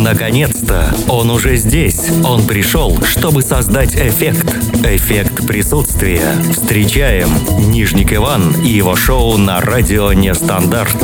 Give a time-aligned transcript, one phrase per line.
[0.00, 0.94] Наконец-то!
[1.08, 2.10] Он уже здесь.
[2.24, 4.50] Он пришел, чтобы создать эффект.
[4.82, 6.22] Эффект присутствия.
[6.50, 7.28] Встречаем
[7.70, 10.96] Нижник Иван и его шоу на радио «Нестандарт».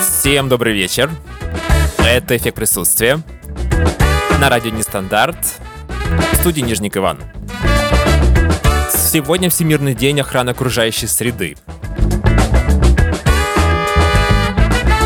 [0.00, 1.10] Всем добрый вечер.
[2.14, 3.20] Это «Эффект присутствия».
[4.40, 5.36] На радио «Нестандарт».
[6.32, 7.18] В студии Нижник Иван.
[8.88, 11.56] Сегодня Всемирный день охраны окружающей среды.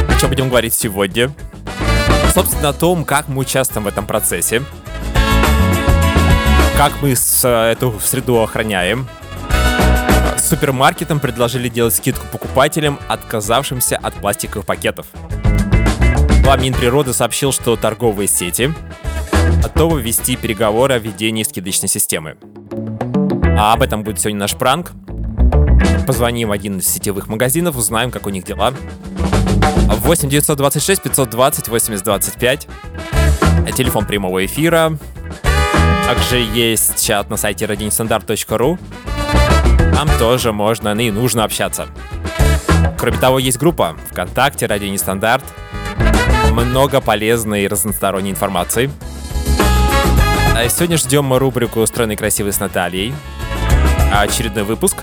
[0.07, 1.33] О чем будем говорить сегодня?
[2.35, 4.63] Собственно, о том, как мы участвуем в этом процессе.
[6.77, 9.09] Как мы с, э, эту среду охраняем.
[10.37, 15.07] Супермаркетам предложили делать скидку покупателям, отказавшимся от пластиковых пакетов.
[16.49, 18.73] Глава Минприроды сообщил, что торговые сети
[19.63, 22.39] готовы вести переговоры о введении скидочной системы.
[23.59, 24.93] А об этом будет сегодня наш пранк.
[26.07, 28.73] Позвоним в один из сетевых магазинов, узнаем, как у них дела.
[29.19, 32.69] 8 926 520 80 25.
[33.77, 34.97] Телефон прямого эфира.
[36.07, 38.79] Также есть чат на сайте radionestandarт.ru.
[39.95, 41.89] Там тоже можно и нужно общаться.
[42.99, 45.45] Кроме того, есть группа ВКонтакте «Радио Нестандарт»,
[46.53, 48.91] много полезной и разносторонней информации.
[50.55, 53.15] А сегодня ждем мы рубрику «Стройный красивый» с Натальей.
[54.13, 54.97] Очередной выпуск.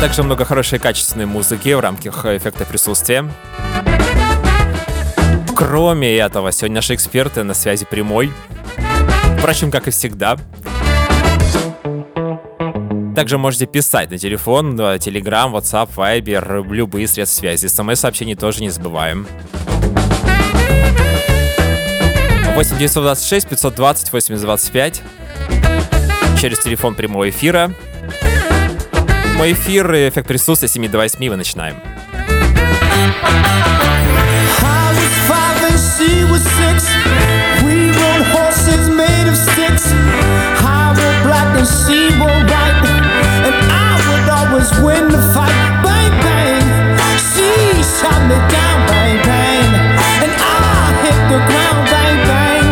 [0.00, 3.28] Также много хорошей качественной музыки в рамках эффекта присутствия.
[5.54, 8.32] Кроме этого, сегодня наши эксперты на связи прямой.
[9.38, 10.38] Впрочем, как и всегда.
[13.18, 17.66] Также можете писать на телефон, Telegram, WhatsApp, Viber, любые средства связи.
[17.66, 19.26] СМС-сообщений тоже не забываем.
[22.54, 25.02] 8 926 520 8025
[26.40, 27.72] через телефон прямого эфира.
[29.36, 31.74] Мой эфир и эффект присутствия 7 до 8 мы начинаем.
[44.82, 46.66] Win the fight, bang bang.
[47.30, 47.48] She
[47.82, 49.70] shot me down, bang bang,
[50.24, 52.66] and I hit the ground, bang bang.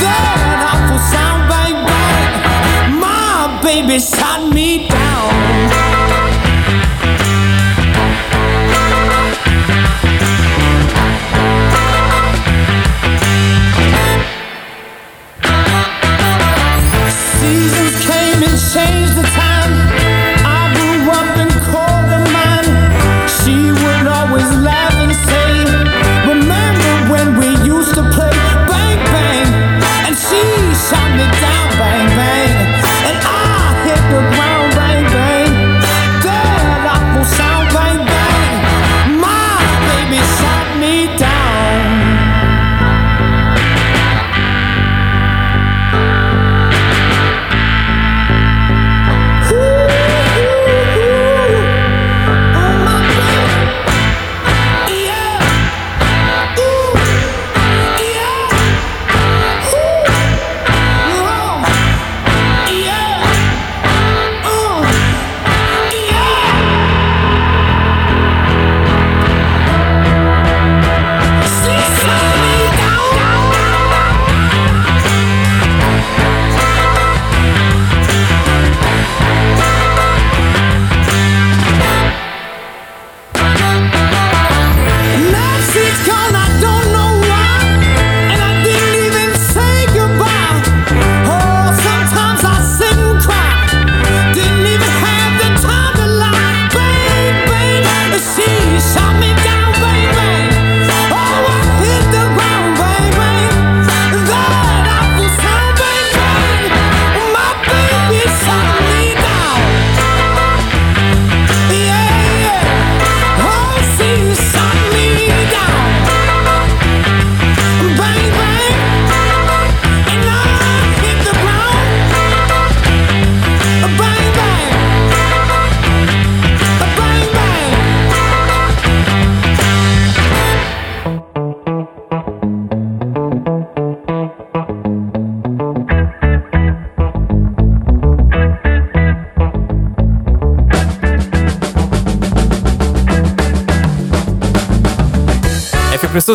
[0.00, 2.32] That awful sound, bang bang.
[3.04, 4.39] My baby shot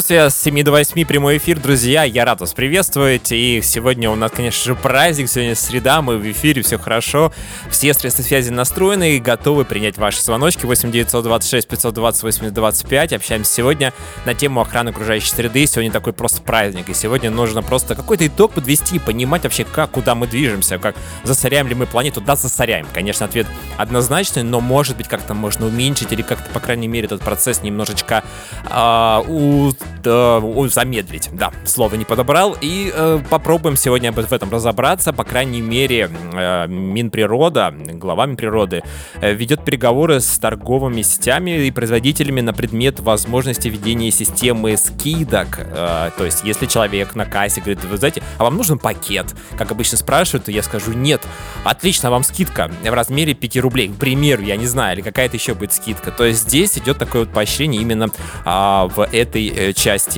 [0.06, 2.04] Эфир присутствия с 7 до 8 прямой эфир, друзья.
[2.04, 3.32] Я рад вас приветствовать.
[3.32, 5.28] И сегодня у нас, конечно же, праздник.
[5.28, 7.34] Сегодня среда, мы в эфире, все хорошо.
[7.72, 10.68] Все средства связи настроены и готовы принять ваши звоночки.
[10.68, 13.14] 8 926 520 80 25.
[13.14, 13.92] Общаемся сегодня
[14.28, 15.66] на тему охраны окружающей среды.
[15.66, 16.90] Сегодня такой просто праздник.
[16.90, 21.68] И сегодня нужно просто какой-то итог подвести, понимать вообще, как, куда мы движемся, как засоряем
[21.70, 22.22] ли мы планету.
[22.22, 22.86] Да, засоряем.
[22.94, 27.22] Конечно, ответ однозначный, но может быть как-то можно уменьшить или как-то, по крайней мере, этот
[27.22, 28.24] процесс немножечко
[28.70, 29.72] э, у,
[30.04, 30.35] э,
[30.68, 31.30] замедлить.
[31.34, 32.58] Да, слово не подобрал.
[32.62, 35.14] И э, попробуем сегодня в этом разобраться.
[35.14, 38.84] По крайней мере, э, Минприрода, глава Минприроды,
[39.22, 45.60] э, ведет переговоры с торговыми сетями и производителями на предмет возможности ведения системы скидок.
[45.60, 49.36] Э, то есть, если человек на кассе говорит, вы знаете, а вам нужен пакет?
[49.58, 51.22] Как обычно спрашивают, я скажу, нет.
[51.64, 53.90] Отлично, вам скидка в размере 5 рублей.
[53.90, 56.12] К примеру, я не знаю, или какая-то еще будет скидка.
[56.12, 58.10] То есть здесь идет такое вот поощрение именно
[58.44, 59.74] а, в этой э,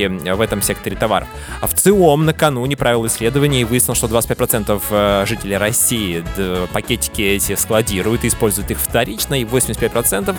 [0.08, 1.28] части, в этом секторе товаров.
[1.62, 6.24] В ЦИОМ накануне провел исследование и выяснил, что 25% э, жителей России
[6.72, 10.36] пакетики эти складируют и используют их вторично, и 85%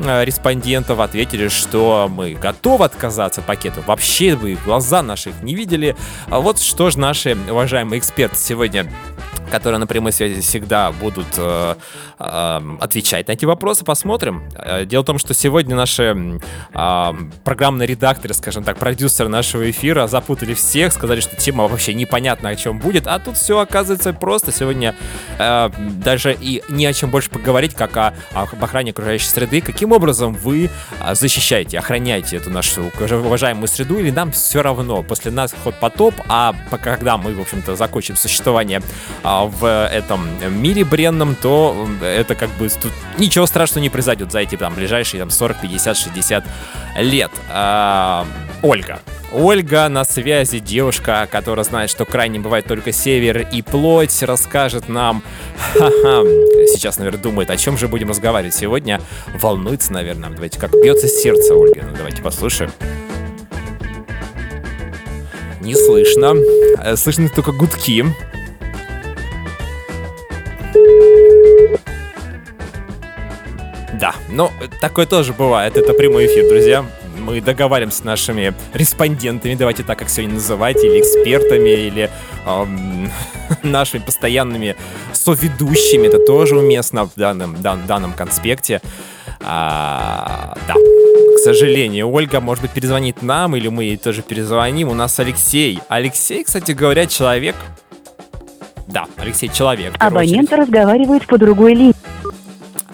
[0.00, 3.86] э, респондентов ответили, что мы готовы отказаться от пакетов.
[3.86, 5.96] Вообще вы глаза наших не видели.
[6.28, 8.90] А вот что же наши уважаемые эксперты сегодня
[9.50, 11.76] которые на прямой связи всегда будут э,
[12.15, 13.84] э, отвечать на эти вопросы.
[13.84, 14.42] Посмотрим.
[14.54, 16.40] Э, дело в том, что сегодня наши
[17.44, 22.56] программные редакторы, скажем так, продюсеры нашего эфира запутали всех, сказали, что тема вообще непонятна, о
[22.56, 24.52] чем будет, а тут все оказывается просто.
[24.52, 24.94] Сегодня
[25.38, 29.60] э, даже и не о чем больше поговорить, как о, охране окружающей среды.
[29.60, 30.70] Каким образом вы
[31.00, 35.02] э, защищаете, охраняете эту нашу уважаемую среду, или нам все равно?
[35.02, 38.80] После нас ход потоп, а когда мы, в общем-то, закончим существование
[39.22, 40.28] э, в этом
[40.60, 45.20] мире бренном, то это как бы тут ничего страшного не произойдет за эти там ближайшие
[45.20, 46.44] там 40, 50, 60
[46.98, 47.30] лет.
[47.50, 48.26] А,
[48.62, 49.00] Ольга.
[49.32, 55.22] Ольга на связи, девушка, которая знает, что крайне бывает только север и плоть, расскажет нам.
[55.74, 56.22] Ха-ха.
[56.68, 59.00] Сейчас, наверное, думает, о чем же будем разговаривать сегодня.
[59.34, 60.30] Волнуется, наверное.
[60.30, 61.80] Давайте, как бьется сердце Ольги.
[61.82, 62.70] Ну, давайте послушаем.
[65.60, 66.34] Не слышно.
[66.82, 68.04] Э, слышны только гудки.
[74.36, 74.50] Да, ну,
[74.80, 75.76] такое тоже бывает.
[75.76, 76.84] Это прямой эфир, друзья.
[77.18, 82.10] Мы договариваемся с нашими респондентами, давайте так, как сегодня называть, или экспертами, или
[82.46, 83.10] эм,
[83.62, 84.76] нашими постоянными
[85.12, 86.06] соведущими.
[86.06, 88.82] Это тоже уместно в данном, дан, данном конспекте.
[89.42, 94.88] А, да, к сожалению, Ольга, может быть, перезвонит нам, или мы ей тоже перезвоним.
[94.90, 95.80] У нас Алексей.
[95.88, 97.56] Алексей, кстати говоря, человек...
[98.86, 99.94] Да, Алексей, человек.
[99.98, 101.94] Абонент разговаривает по другой линии.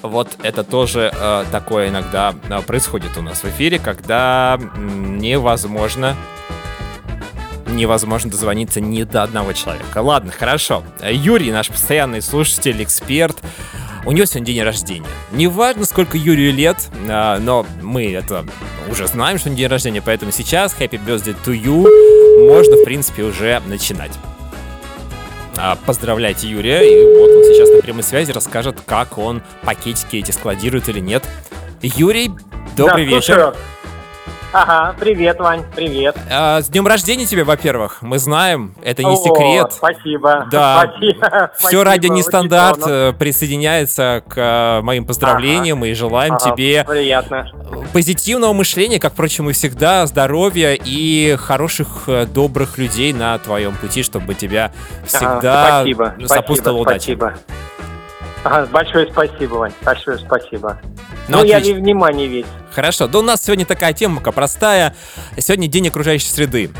[0.02, 6.16] Вот это тоже э, такое иногда э, происходит у нас в эфире, когда невозможно
[7.68, 10.02] невозможно дозвониться ни до одного человека.
[10.02, 10.82] Ладно, хорошо.
[11.02, 13.38] Юрий, наш постоянный слушатель, эксперт,
[14.04, 15.06] у него сегодня день рождения.
[15.30, 16.76] Неважно, сколько Юрию лет,
[17.06, 18.44] э, но мы это
[18.90, 21.86] уже знаем, что он день рождения, поэтому сейчас Happy Birthday to you
[22.48, 24.12] можно, в принципе, уже начинать.
[25.56, 30.30] А, поздравляйте Юрия, и вот он сейчас на прямой связи расскажет, как он пакетики эти
[30.30, 31.24] складирует или нет.
[31.82, 32.30] Юрий,
[32.76, 33.34] добрый да, вечер.
[33.34, 33.56] Слушаю.
[34.52, 36.14] Ага, привет, Вань, привет.
[36.30, 38.02] А, с днем рождения тебе, во-первых.
[38.02, 39.72] Мы знаем, это не О, секрет.
[39.72, 40.46] Спасибо.
[40.50, 40.92] Да.
[40.98, 41.50] Спасибо.
[41.56, 45.86] Все ради нестандарт э, присоединяется к э, моим поздравлениям ага.
[45.86, 47.50] и желаем ага, тебе приятно.
[47.94, 54.02] позитивного мышления, как, впрочем, и всегда, здоровья и хороших, э, добрых людей на твоем пути,
[54.02, 54.70] чтобы тебя
[55.06, 57.00] всегда ага, сопутствовала удача.
[57.00, 57.34] Спасибо.
[58.44, 60.80] Ага, большое спасибо, Вань, большое спасибо.
[61.28, 62.46] Ну, ну я и внимание весь.
[62.72, 64.94] Хорошо, да у нас сегодня такая темка простая.
[65.38, 66.70] Сегодня день окружающей среды.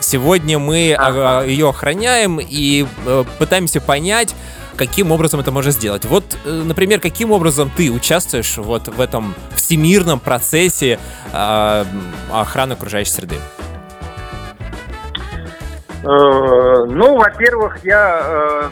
[0.00, 1.40] Сегодня мы ага.
[1.40, 4.34] А, ее охраняем и э, пытаемся понять,
[4.76, 6.04] каким образом это можно сделать.
[6.04, 10.98] Вот, э, например, каким образом ты участвуешь вот в этом всемирном процессе
[11.32, 11.84] э,
[12.32, 13.36] охраны окружающей среды?
[16.02, 18.70] Э, ну, во-первых, я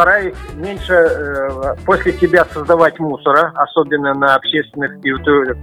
[0.00, 5.58] стараюсь меньше э, после себя создавать мусора, особенно на общественных территориях.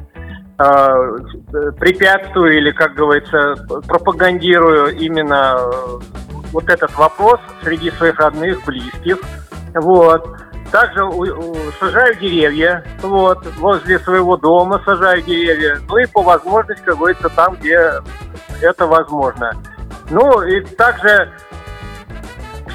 [0.59, 3.55] Э, препятствую или, как говорится,
[3.87, 5.99] пропагандирую именно э,
[6.51, 9.17] вот этот вопрос среди своих родных, близких.
[9.73, 10.37] Вот.
[10.71, 11.01] Также
[11.79, 17.55] сажаю деревья, вот, возле своего дома сажаю деревья, ну и по возможности, как говорится, там,
[17.55, 17.93] где
[18.61, 19.53] это возможно.
[20.09, 21.31] Ну и также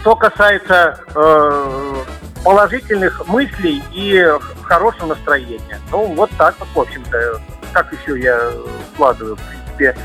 [0.03, 1.95] что касается э,
[2.45, 4.27] положительных мыслей и
[4.65, 5.79] хорошего настроения.
[5.93, 7.41] Ну, вот так вот, в общем-то.
[7.73, 8.51] Как еще я
[8.93, 9.97] вкладываю, в принципе.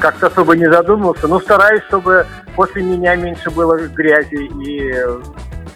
[0.00, 1.26] как-то особо не задумывался.
[1.26, 4.94] Но стараюсь, чтобы после меня меньше было грязи и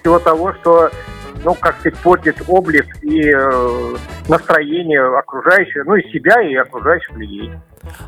[0.00, 0.90] всего того, что
[1.44, 3.96] ну, как сказать, портит облик и э,
[4.28, 7.50] настроение окружающего, ну, и себя, и окружающих людей.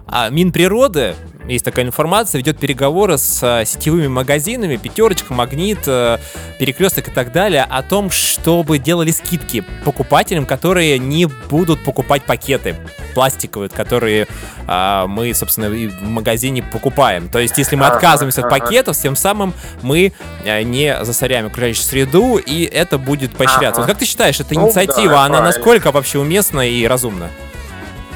[0.07, 1.15] А Минприроды,
[1.49, 6.21] есть такая информация, ведет переговоры с а, сетевыми магазинами, Пятерочка, Магнит, а,
[6.59, 12.77] Перекресток и так далее, о том, чтобы делали скидки покупателям, которые не будут покупать пакеты
[13.15, 14.27] пластиковые, которые
[14.67, 17.29] а, мы, собственно, в магазине покупаем.
[17.29, 20.13] То есть, если мы отказываемся от пакетов, тем самым мы
[20.45, 23.81] а, не засоряем окружающую среду, и это будет поощряться.
[23.81, 27.31] Вот как ты считаешь, эта Ну, инициатива, она насколько вообще уместна и разумна?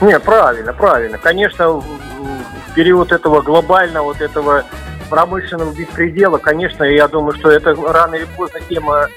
[0.01, 1.19] Не, правильно, правильно.
[1.19, 4.65] Конечно, в период этого глобального, вот этого
[5.11, 9.09] промышленного беспредела, конечно, я думаю, что это рано или поздно тема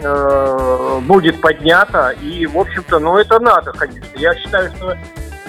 [0.00, 2.10] э, будет поднята.
[2.10, 4.10] И, в общем-то, ну, это надо, конечно.
[4.16, 4.94] Я считаю, что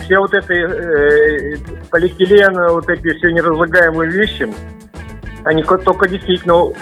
[0.01, 1.57] все вот эти э,
[1.91, 4.51] полиэтилен, вот эти все неразлагаемые вещи,
[5.43, 6.73] они ко- только действительно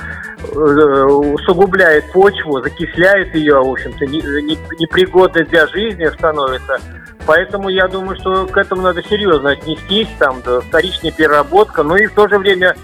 [0.41, 6.79] э, усугубляют почву, закисляют ее, в общем-то, не- не- непригодной для жизни становится.
[7.25, 12.05] Поэтому я думаю, что к этому надо серьезно отнестись, там, да, вторичная переработка, ну и
[12.05, 12.75] в то же время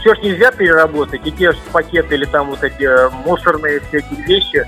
[0.00, 4.22] все ж нельзя переработать, и те же пакеты или там вот эти э, мусорные всякие
[4.24, 4.66] вещи,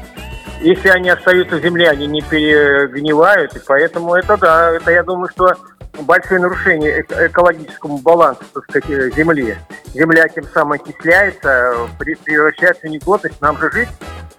[0.62, 5.28] если они остаются в земле, они не перегнивают, и поэтому это да, это я думаю,
[5.30, 5.54] что
[6.02, 9.56] большое нарушение эк- экологическому балансу, так сказать, э, земли.
[9.94, 13.40] Земля тем самым окисляется, при- превращается в негодность.
[13.40, 13.88] Нам же жить,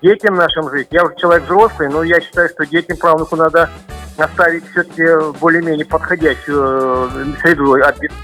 [0.01, 0.87] детям нашим жить.
[0.91, 3.69] Я уже человек взрослый, но я считаю, что детям, правнуку надо
[4.17, 5.03] оставить все-таки
[5.39, 7.75] более-менее подходящую э, среду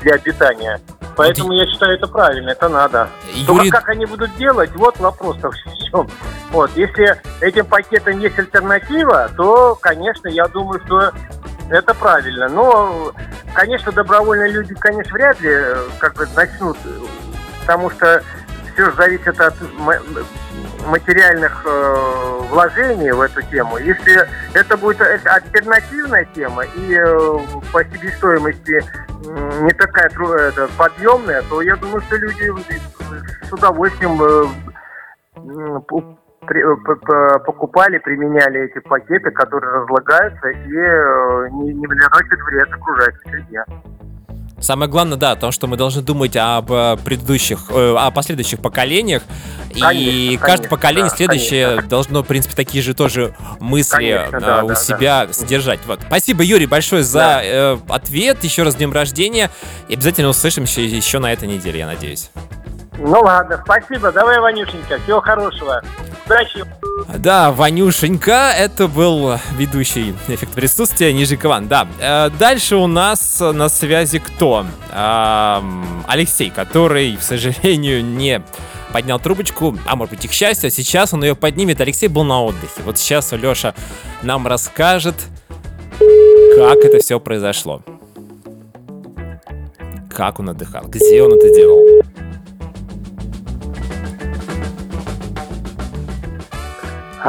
[0.02, 0.80] для обитания.
[1.16, 3.10] Поэтому я считаю, это правильно, это надо.
[3.48, 5.56] Только Юрий, как они будут делать, вот вопрос-то в
[5.90, 6.08] чем.
[6.52, 11.12] Вот, если этим пакетам есть альтернатива, то, конечно, я думаю, что
[11.70, 12.48] это правильно.
[12.50, 13.12] Но,
[13.54, 16.90] конечно, добровольные люди, конечно, вряд ли э, как бы начнут, э,
[17.62, 18.22] потому что
[18.74, 19.56] все же зависит от
[20.88, 23.78] материальных э, вложений в эту тему.
[23.78, 27.40] Если это будет э, альтернативная тема и э,
[27.72, 28.82] по себестоимости
[29.26, 32.52] м, не такая это, подъемная, то я думаю, что люди
[33.44, 34.46] с удовольствием э,
[36.48, 43.30] при- э, покупали, применяли эти пакеты, которые разлагаются и э, не, не наносят вред окружающей
[43.30, 43.64] среде.
[44.60, 49.22] Самое главное, да, то, что мы должны думать об э, предыдущих, э, о последующих поколениях.
[49.70, 51.90] и Конечно, каждое конечно, поколение да, следующее конечно.
[51.90, 55.80] должно, в принципе, такие же тоже мысли Конечно, э, да, у да, себя содержать.
[55.86, 56.00] Вот.
[56.08, 57.42] Спасибо, Юрий, большое за Да.
[57.44, 58.44] э, ответ.
[58.44, 59.52] Еще раз днем рождения.
[59.90, 62.32] И обязательно услышимся еще на этой неделе, я надеюсь.
[62.98, 64.12] Ну ладно, спасибо.
[64.12, 65.82] Давай, Ванюшенька, всего хорошего.
[66.26, 66.64] Удачи.
[67.20, 71.68] Да, Ванюшенька, это был ведущий эффект присутствия Нижик Иван.
[71.68, 74.66] Да, Э, дальше у нас на связи кто?
[76.08, 78.42] Алексей, который, к сожалению, не
[78.92, 81.80] поднял трубочку, а может быть и к счастью, а сейчас он ее поднимет.
[81.82, 82.82] Алексей был на отдыхе.
[82.84, 83.76] Вот сейчас Леша
[84.24, 85.16] нам расскажет,
[86.00, 87.84] как это все произошло.
[90.10, 91.82] Как он отдыхал, где он это делал.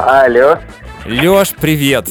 [0.06, 0.60] Алло.
[1.06, 2.06] Леш, привет!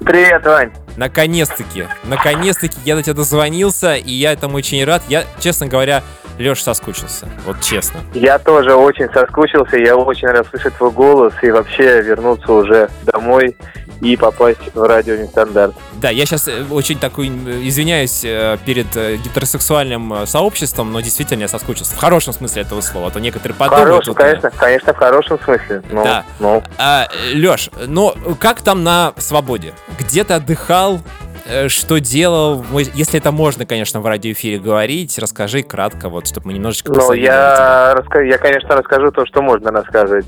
[0.00, 0.72] Привет, Вань.
[0.98, 5.02] Наконец-таки, наконец-таки я до тебя дозвонился, и я этому очень рад.
[5.08, 6.02] Я, честно говоря,
[6.38, 7.28] Леш соскучился.
[7.44, 8.00] Вот честно.
[8.14, 13.56] Я тоже очень соскучился, я очень рад слышать твой голос и вообще вернуться уже домой
[14.00, 15.74] и попасть в радио нестандарт.
[15.94, 21.42] Да, я сейчас очень такой э, извиняюсь э, перед э, гетеросексуальным э, сообществом, но действительно
[21.42, 21.94] я соскучился.
[21.94, 23.08] В хорошем смысле этого слова.
[23.08, 23.86] А то некоторые В подумают.
[23.88, 25.82] хорошем, вот, э, конечно, конечно, в хорошем смысле.
[25.90, 26.24] Ну, Да.
[26.38, 29.74] ну, А, Леш, ну как там на свободе?
[29.98, 31.00] Где ты отдыхал?
[31.50, 32.64] Э, Что делал?
[32.72, 37.94] Если это можно, конечно, в радиоэфире говорить, расскажи кратко, вот, чтобы мы немножечко Ну, я,
[37.96, 40.26] раска- я, конечно, расскажу то, что можно рассказывать.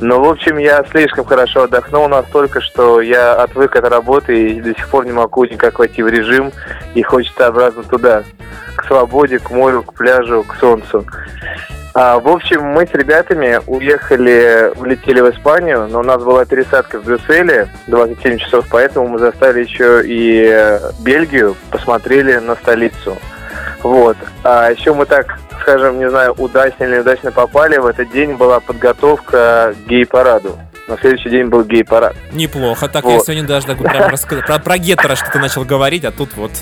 [0.00, 4.70] Но, в общем, я слишком хорошо отдохнул настолько, что я отвык от работы и до
[4.74, 6.52] сих пор не могу никак войти в режим.
[6.94, 8.22] И хочется обратно туда,
[8.76, 11.04] к свободе, к морю, к пляжу, к солнцу.
[11.92, 17.00] А, в общем, мы с ребятами уехали, улетели в Испанию, но у нас была пересадка
[17.00, 23.16] в Брюсселе 27 часов, поэтому мы застали еще и э, Бельгию, посмотрели на столицу.
[23.82, 24.16] Вот.
[24.44, 27.78] А еще мы так, скажем, не знаю, удачно или неудачно попали.
[27.78, 30.58] В этот день была подготовка к гей-параду.
[30.86, 32.14] На следующий день был гей-парад.
[32.32, 32.88] Неплохо.
[32.88, 33.24] Так я Вот.
[33.24, 36.52] сегодня даже так прям раска- про, про гетера что-то начал говорить, а тут вот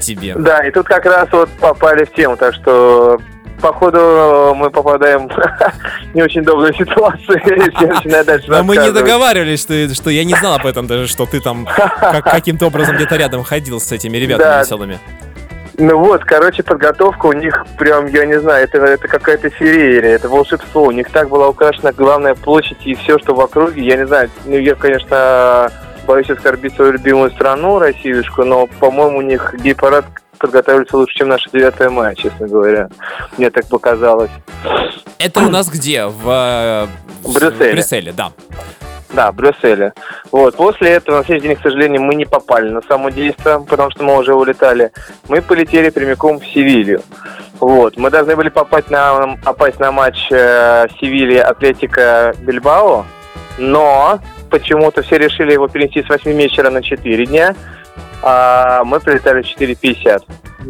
[0.00, 0.34] тебе.
[0.36, 3.18] Да, и тут как раз вот попали в тему, так что
[3.60, 8.92] походу мы попадаем в не очень удобную ситуацию, если я начинаю дальше Но мы не
[8.92, 12.96] договаривались, что, что я не знал об этом даже, что ты там как- каким-то образом
[12.96, 14.60] где-то рядом ходил с этими ребятами Да.
[14.62, 14.98] веселыми.
[15.76, 20.28] Ну вот, короче, подготовка у них прям, я не знаю, это, это какая-то феерия, это
[20.28, 20.84] волшебство.
[20.84, 23.82] У них так была украшена главная площадь и все, что в округе.
[23.82, 25.72] Я не знаю, ну я, конечно,
[26.06, 30.04] боюсь оскорбить свою любимую страну, Россиюшку, но, по-моему, у них гей-парад
[30.44, 32.88] подготовился лучше, чем наше 9 мая, честно говоря.
[33.38, 34.30] Мне так показалось.
[35.18, 36.04] Это у нас где?
[36.04, 36.86] В, э,
[37.22, 37.70] В Брюсселе.
[37.70, 38.32] В Брюсселе, да.
[39.14, 39.94] Да, в Брюсселе.
[40.30, 40.56] Вот.
[40.56, 44.04] После этого, на следующий день, к сожалению, мы не попали на само действие, потому что
[44.04, 44.92] мы уже улетали.
[45.28, 47.00] Мы полетели прямиком в Севилью.
[47.60, 47.96] Вот.
[47.96, 53.06] Мы должны были попасть на, попасть на матч э, Севилья Атлетика Бильбао,
[53.56, 54.18] но
[54.58, 57.56] почему-то все решили его перенести с 8 вечера на 4 дня,
[58.22, 60.22] а мы прилетали в 4.50.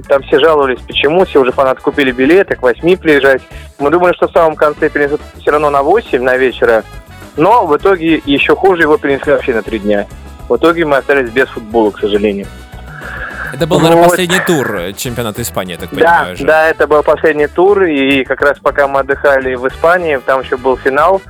[0.09, 3.43] Там все жаловались, почему, все уже фанаты купили билеты, к 8 приезжать.
[3.79, 6.83] Мы думали, что в самом конце перенесут все равно на 8 на вечера,
[7.37, 10.07] но в итоге еще хуже его перенесли вообще на 3 дня.
[10.49, 12.47] В итоге мы остались без футбола, к сожалению.
[13.53, 14.11] Это был, наверное, Вот.
[14.11, 16.37] последний тур э, чемпионата Испании, я так Да, понимаю.
[16.37, 16.45] же.
[16.45, 20.57] да, это был последний тур, и как раз пока мы отдыхали в Испании, там еще
[20.57, 21.21] был финал,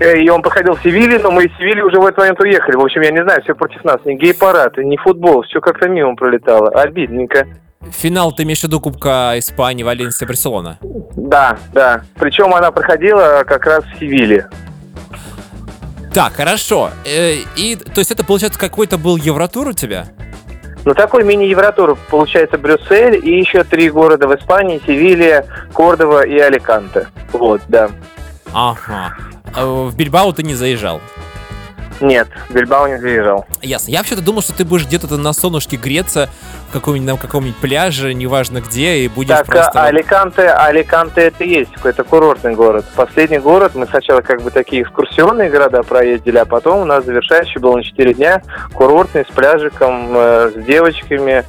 [0.00, 2.76] и он проходил в Севиле, но мы из Севильи уже в этот момент уехали.
[2.76, 3.98] В общем, я не знаю, все против нас.
[4.04, 6.70] Ни гей-парад, ни футбол, все как-то мимо пролетало.
[6.70, 7.46] Обидненько.
[7.90, 10.78] Финал ты имеешь в виду Кубка Испании, Валенсия, Барселона?
[11.16, 12.02] Да, да.
[12.18, 14.48] Причем она проходила как раз в Севиле.
[16.12, 16.90] Так, хорошо.
[17.06, 20.06] Э, И, то есть это, получается, какой-то был Евротур у тебя?
[20.84, 27.06] Ну, такой мини-евротур, получается, Брюссель и еще три города в Испании, Севилья, Кордова и Аликанте.
[27.32, 27.90] Вот, да.
[28.52, 29.14] Ага.
[29.54, 31.00] А В Бильбао ты не заезжал.
[32.00, 33.46] Нет, в Бильбао не заезжал.
[33.60, 33.90] Ясно.
[33.90, 36.30] Я вообще-то думал, что ты будешь где-то на солнышке греться
[36.68, 39.82] в каком-нибудь, на каком-нибудь пляже, неважно где, и будешь Так, просто...
[39.82, 42.86] а Аликанте, Аликанте это есть какой-то курортный город.
[42.96, 47.60] Последний город, мы сначала как бы такие экскурсионные города проездили, а потом у нас завершающий
[47.60, 48.42] был на 4 дня
[48.72, 51.44] курортный с пляжиком, э, с девочками,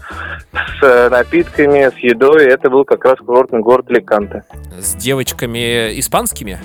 [0.52, 2.48] с э, напитками, с едой.
[2.48, 4.44] Это был как раз курортный город Аликанте.
[4.78, 6.60] С девочками испанскими?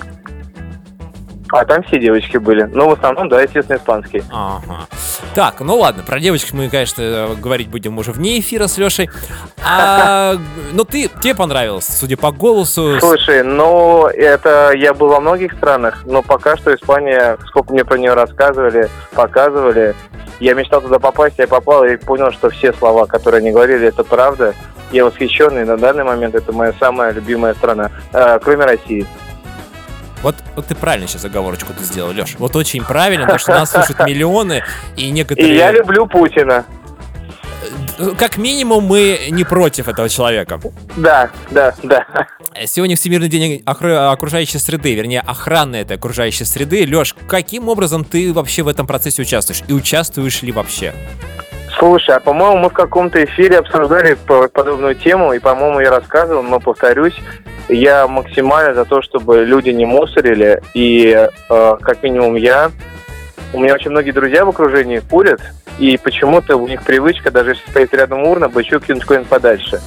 [1.51, 2.63] А там все девочки были.
[2.63, 4.23] Но в основном, да, естественно, испанские.
[4.31, 4.87] Ага.
[5.33, 9.09] Так, ну ладно, про девочек мы, конечно, говорить будем уже вне эфира с Лешей.
[9.63, 10.35] А,
[10.73, 12.99] ну ты, тебе понравилось, судя по голосу.
[12.99, 17.97] Слушай, ну, это я был во многих странах, но пока что Испания, сколько мне про
[17.97, 19.95] нее рассказывали, показывали,
[20.39, 24.03] я мечтал туда попасть, я попал и понял, что все слова, которые они говорили, это
[24.03, 24.53] правда.
[24.91, 29.05] Я восхищен, и на данный момент это моя самая любимая страна, э, кроме России.
[30.23, 32.35] Вот, вот ты правильно сейчас оговорочку ты сделал, Леш.
[32.39, 34.63] Вот очень правильно, потому что нас слушают миллионы,
[34.95, 35.55] и И некоторые...
[35.55, 36.65] я люблю Путина.
[37.99, 40.59] Э, Как минимум, мы не против этого человека.
[40.95, 42.05] Да, да, да.
[42.65, 46.85] Сегодня Всемирный день окружающей среды, вернее, охраны этой окружающей среды.
[46.87, 49.61] Леш, каким образом ты вообще в этом процессе участвуешь?
[49.67, 50.93] И участвуешь ли вообще?
[51.77, 56.41] Слушай, а по-моему, мы в каком-то эфире обсуждали по- подобную тему, и, по-моему, я рассказывал,
[56.41, 57.13] но повторюсь,
[57.69, 62.71] я максимально за то, чтобы люди не мусорили, и э, как минимум я,
[63.53, 65.41] у меня очень многие друзья в окружении курят,
[65.79, 69.81] и почему-то у них привычка, даже если стоит рядом урна, бычок кинуть куда-нибудь подальше.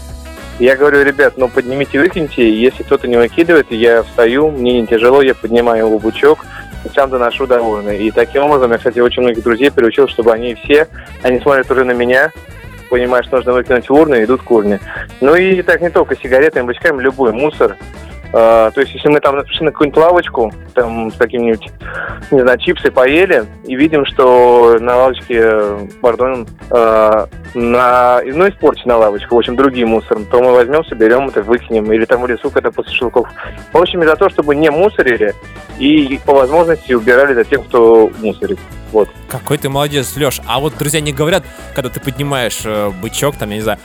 [0.58, 5.22] Я говорю, ребят, ну поднимите, выкиньте, если кто-то не выкидывает, я встаю, мне не тяжело,
[5.22, 6.40] я поднимаю его бычок,
[6.84, 7.96] и сам доношу до урны.
[7.96, 10.86] И таким образом я, кстати, очень многих друзей приучил, чтобы они все,
[11.22, 12.30] они смотрят уже на меня,
[12.90, 14.80] понимают, что нужно выкинуть в урну, и идут к урне.
[15.22, 17.76] Ну и так не только сигаретами, бычками, любой мусор.
[18.32, 21.68] А, то есть, если мы там пришли на какую-нибудь лавочку, там с каким-нибудь,
[22.30, 28.96] не знаю, чипсы поели, и видим, что на лавочке, э, пардон, э, на, ну, испорчена
[28.96, 32.50] лавочка, в общем, другие мусор, то мы возьмем, соберем это, выкинем, или там в лесу,
[32.50, 33.28] когда после шелков.
[33.72, 35.34] В общем, за то, чтобы не мусорили,
[35.78, 38.60] и по возможности убирали за тем, кто мусорит.
[38.92, 39.08] Вот.
[39.28, 40.40] Какой ты молодец, Леш.
[40.46, 43.78] А вот друзья не говорят, когда ты поднимаешь э, бычок, там, я не знаю,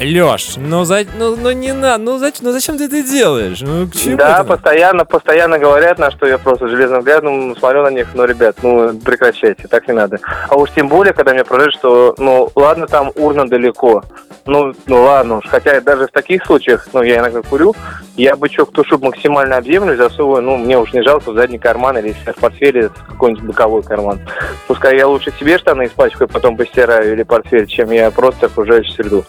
[0.00, 3.60] Леш, ну, за, ну, ну не надо, ну, зач- ну зачем ты это делаешь?
[3.60, 4.44] Ну к чему Да, это?
[4.44, 8.98] постоянно, постоянно говорят, на что я просто железным взглядом смотрю на них, ну, ребят, ну,
[8.98, 10.18] прекращайте, так не надо.
[10.48, 14.02] А уж тем более, когда мне продают, что, ну, ладно, там урна далеко,
[14.46, 17.74] ну, ну ладно уж, хотя даже в таких случаях, ну, я иногда курю,
[18.16, 21.98] я бычок тушу максимально об землю, засовываю, ну, мне уж не жалко, в задний карман
[21.98, 24.20] или в портфеле какой-нибудь боковой карман.
[24.66, 29.24] Пускай я лучше себе штаны испачкаю, потом постираю или портфель, чем я просто окружающую среду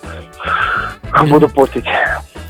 [1.28, 1.86] буду портить.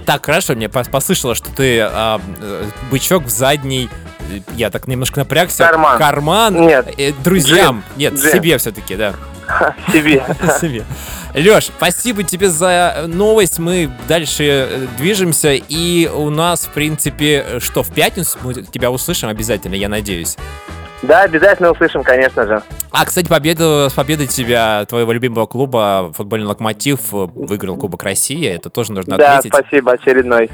[0.05, 3.89] Так, хорошо, мне пос- послышалось, что ты а, э, бычок в задний,
[4.29, 5.65] э, я так немножко напрягся.
[5.65, 5.97] Карман.
[5.97, 6.61] Карман.
[6.67, 7.83] Нет, э, друзьям.
[7.95, 8.31] Нет, Джем.
[8.31, 9.13] себе все-таки, да.
[9.91, 10.23] себе.
[10.61, 10.85] себе.
[11.33, 13.59] Леш, спасибо тебе за новость.
[13.59, 15.53] Мы дальше э, движемся.
[15.53, 20.37] И у нас, в принципе, что, в пятницу мы тебя услышим обязательно, я надеюсь.
[21.03, 22.63] Да, обязательно услышим, конечно же.
[22.91, 28.47] А, кстати, победу, с победой тебя, твоего любимого клуба, футбольный локомотив, выиграл Кубок России.
[28.47, 29.53] Это тоже нужно Да, отметить.
[29.53, 30.49] спасибо, очередной.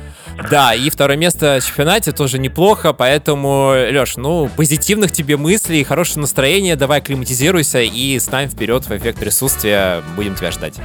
[0.49, 6.21] Да, и второе место в чемпионате тоже неплохо, поэтому, Леш, ну, позитивных тебе мыслей, хорошего
[6.21, 10.79] настроения, давай акклиматизируйся и с нами вперед в эффект присутствия, будем тебя ждать.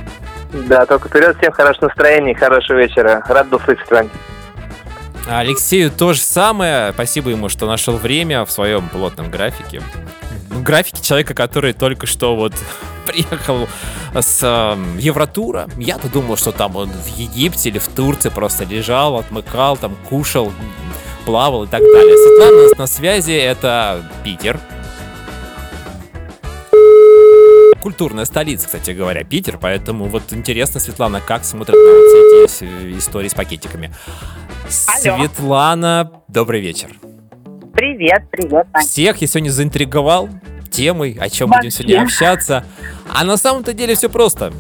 [0.53, 3.25] Да, только вперед, всем хорошего настроения и хорошего вечера.
[3.29, 4.11] Рад был слышать вами.
[5.27, 6.93] Алексею то же самое.
[6.93, 9.83] Спасибо ему, что нашел время в своем плотном графике.
[10.51, 12.53] Ну, графике человека, который только что вот
[13.07, 13.67] приехал
[14.15, 15.69] с э, Евротура.
[15.77, 20.53] Я-то думал, что там он в Египте или в Турции просто лежал, отмыкал, там кушал,
[21.25, 22.17] плавал и так далее.
[22.17, 24.61] Светлана на связи, это Питер.
[27.81, 33.29] Культурная столица, кстати говоря, Питер, поэтому вот интересно, Светлана, как смотрят на вот эти истории
[33.29, 33.93] с пакетиками.
[34.65, 35.17] Алло.
[35.19, 36.91] Светлана, добрый вечер.
[37.75, 38.85] Привет, привет, Ань.
[38.87, 40.29] Всех я сегодня заинтриговал
[40.71, 41.61] темой, о чем Вообще.
[41.61, 42.65] будем сегодня общаться.
[43.13, 44.53] А на самом-то деле все просто.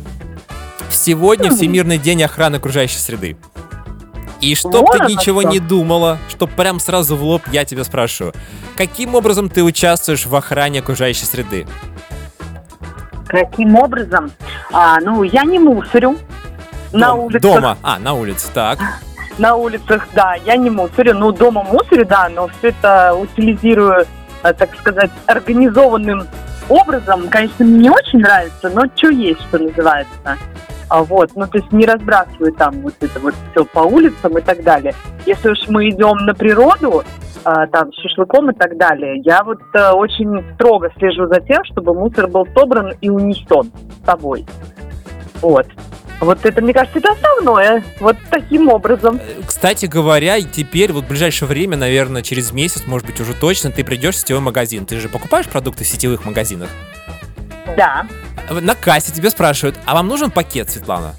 [0.91, 1.51] Сегодня.
[1.51, 3.37] Всемирный день охраны окружающей среды.
[4.41, 5.51] И чтоб Вот ты ничего что.
[5.51, 8.35] не думала, чтоб прям сразу в лоб я тебя спрашиваю.
[8.77, 11.67] Каким образом ты участвуешь в охране окружающей среды?
[13.27, 14.31] Каким образом?
[14.71, 16.19] А, ну, я не мусорю.
[16.93, 17.43] На Дом- улицах.
[17.43, 17.79] Дома.
[17.83, 18.79] А, на улице, так.
[19.39, 21.15] На улицах, да, я не мусорю.
[21.15, 24.07] Ну, дома мусорю, да, но все это утилизирую,
[24.43, 26.27] э, так сказать, организованным
[26.69, 27.29] образом.
[27.29, 30.39] Конечно, мне не очень нравится, но что есть, что называется.
[30.89, 34.41] А вот, ну, то есть не разбрасываю там вот это вот все по улицам и
[34.41, 34.95] так далее.
[35.27, 37.03] Если уж мы идем на природу,
[37.45, 41.63] а, там, с шашлыком и так далее, я вот э, очень строго слежу за тем,
[41.65, 43.71] чтобы мусор был собран и унесен
[44.03, 44.47] с собой.
[45.43, 45.67] Вот.
[46.21, 47.85] Вот это, мне кажется, это основное.
[48.01, 49.21] Вот таким образом.
[49.23, 53.71] Э, Кстати говоря, теперь, вот в ближайшее время, наверное, через месяц, может быть, уже точно,
[53.71, 54.87] ты придешь в сетевой магазин.
[54.87, 56.69] Ты же покупаешь продукты в сетевых магазинах?
[57.77, 58.07] Да.
[58.51, 61.15] На кассе тебе спрашивают, а вам нужен пакет, Светлана?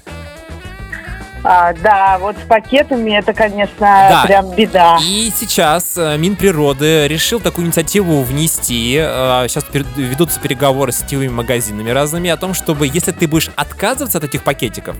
[1.48, 4.24] А, да, вот с пакетами это, конечно, Да.
[4.26, 4.98] прям беда.
[5.00, 8.94] И сейчас э, Минприроды решил такую инициативу внести.
[8.94, 14.18] Сейчас пер- ведутся переговоры с сетевыми магазинами разными о том, чтобы если ты будешь отказываться
[14.18, 14.96] от этих пакетиков,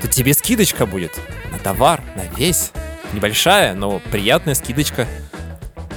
[0.00, 1.12] то тебе скидочка будет
[1.52, 2.70] на товар, на весь.
[3.12, 5.06] Небольшая, но приятная скидочка.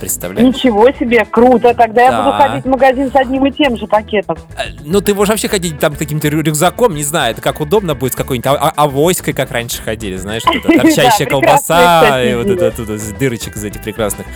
[0.04, 0.56] Представляешь?
[0.56, 1.74] Ничего себе, круто.
[1.74, 2.48] Тогда я буду Да.
[2.50, 4.36] ходить в магазин с одним и тем же пакетом.
[4.58, 7.96] Э, Ну, ты можешь вообще ходить там каким-то рю- рюкзаком, не знаю, это как удобно
[7.96, 12.36] будет с какой-нибудь а- а- авоськой, как раньше ходили, знаешь, эта торчащая Да, колбаса и
[12.36, 12.84] вот это
[13.18, 14.28] дырочек из этих прекрасных.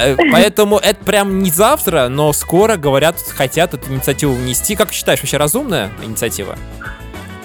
[0.00, 4.74] Э, Поэтому это прям не завтра, но скоро, говорят, хотят эту инициативу внести.
[4.74, 6.56] Как считаешь, вообще разумная инициатива?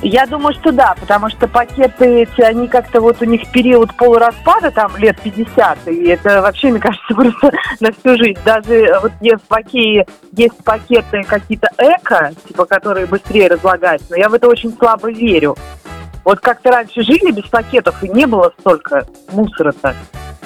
[0.02, 4.72] Я думаю, что да, потому что пакеты эти, они как-то вот у них период полураспада,
[4.72, 8.40] там лет 50, и это вообще, мне кажется, просто на всю жизнь.
[8.46, 14.16] Даже э, вот есть в Окее есть пакеты какие-то эко, типа, которые быстрее разлагаются, но
[14.16, 15.58] я в это очень слабо верю.
[16.24, 19.96] Вот как-то раньше жили без пакетов, и не было столько мусора-то.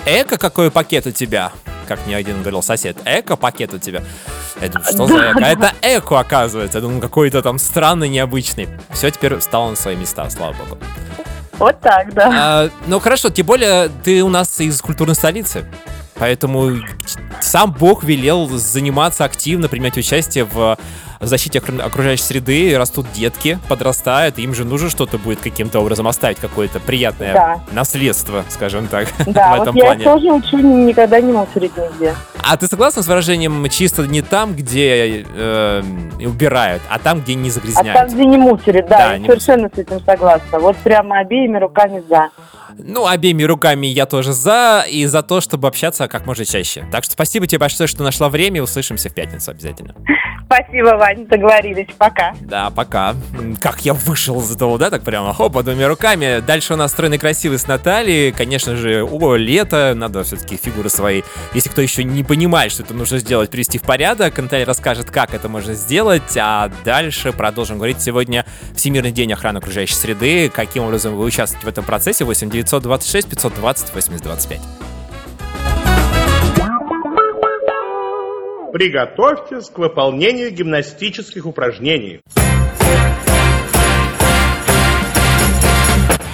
[0.06, 1.52] Эко какой пакет у тебя?
[1.88, 4.02] Как мне один говорил сосед, эко-пакет у тебя.
[4.62, 5.40] Я думаю, что за эко?
[5.42, 6.78] А это эко, оказывается.
[6.78, 8.70] Я думаю, какой-то там странный, необычный.
[8.92, 10.78] Все теперь встало на свои места, слава богу.
[11.58, 12.32] Вот так, да.
[12.34, 15.66] А, ну хорошо, тем более ты у нас из культурной столицы.
[16.16, 16.72] Поэтому
[17.42, 20.78] сам Бог велел заниматься активно, принимать участие в
[21.26, 22.78] защите окру- окружающей среды.
[22.78, 27.64] Растут детки, подрастают, им же нужно что-то будет каким-то образом оставить, какое-то приятное Да.
[27.72, 30.04] наследство, скажем так, Да, в вот этом я плане.
[30.04, 32.16] тоже учу никогда не мусорить нигде.
[32.46, 35.82] А ты согласна с выражением чисто не там, где э,
[36.20, 37.94] убирают, а там, где не А загрязняют?
[37.98, 40.60] там, где не мусорят, да, Да, я не совершенно с этим согласна.
[40.60, 42.30] Вот прямо обеими руками за.
[42.78, 46.84] Ну, обеими руками я тоже за, и за то, чтобы общаться как можно чаще.
[46.92, 49.94] Так что спасибо тебе большое, что нашла время, услышимся в пятницу обязательно.
[50.46, 51.88] Спасибо, Вань, договорились.
[51.98, 52.36] Пока.
[52.42, 53.16] Да, пока.
[53.60, 56.42] Как я вышел из этого, да, так прямо, хопа, двумя руками.
[56.46, 58.32] Дальше у нас стройный красивый с Натальей.
[58.32, 61.22] Конечно же, о, лето, надо все-таки фигуры свои.
[61.54, 65.34] Если кто еще не понимает, что это нужно сделать, привести в порядок, Наталья расскажет, как
[65.34, 68.46] это можно сделать, а дальше продолжим говорить сегодня
[68.76, 73.94] Всемирный день охраны окружающей среды, каким образом вы участвуете в этом процессе, 8 926 520
[73.94, 74.93] 80
[78.74, 82.22] Приготовьтесь к выполнению гимнастических упражнений.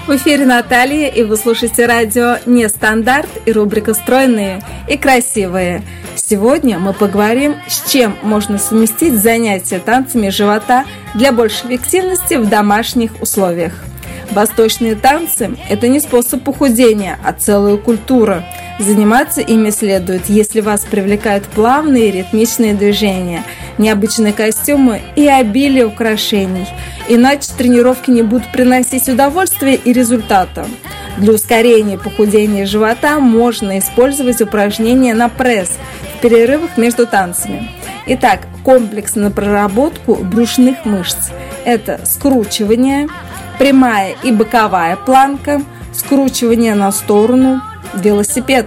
[0.08, 5.84] В эфире Наталья, и вы слушаете радио «Нестандарт» и рубрика «Стройные и красивые».
[6.16, 13.22] Сегодня мы поговорим, с чем можно совместить занятия танцами живота для большей эффективности в домашних
[13.22, 13.74] условиях.
[14.32, 18.44] Восточные танцы– это не способ похудения, а целая культура.
[18.78, 23.44] Заниматься ими следует, если вас привлекают плавные ритмичные движения,
[23.78, 26.68] необычные костюмы и обилие украшений.
[27.10, 30.68] Иначе тренировки не будут приносить удовольствия и результата.
[31.18, 35.72] Для ускорения похудения живота можно использовать упражнения на пресс
[36.16, 37.70] в перерывах между танцами.
[38.06, 41.32] Итак, комплекс на проработку брюшных мышц.
[41.66, 43.08] Это скручивание,
[43.60, 45.62] прямая и боковая планка,
[45.94, 47.62] скручивание на сторону,
[47.94, 48.66] велосипед.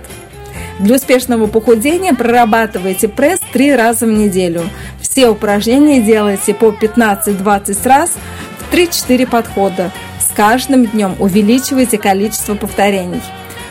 [0.78, 4.62] Для успешного похудения прорабатывайте пресс три раза в неделю.
[5.00, 8.12] Все упражнения делайте по 15-20 раз
[8.59, 9.90] в 3-4 подхода.
[10.20, 13.22] С каждым днем увеличивайте количество повторений.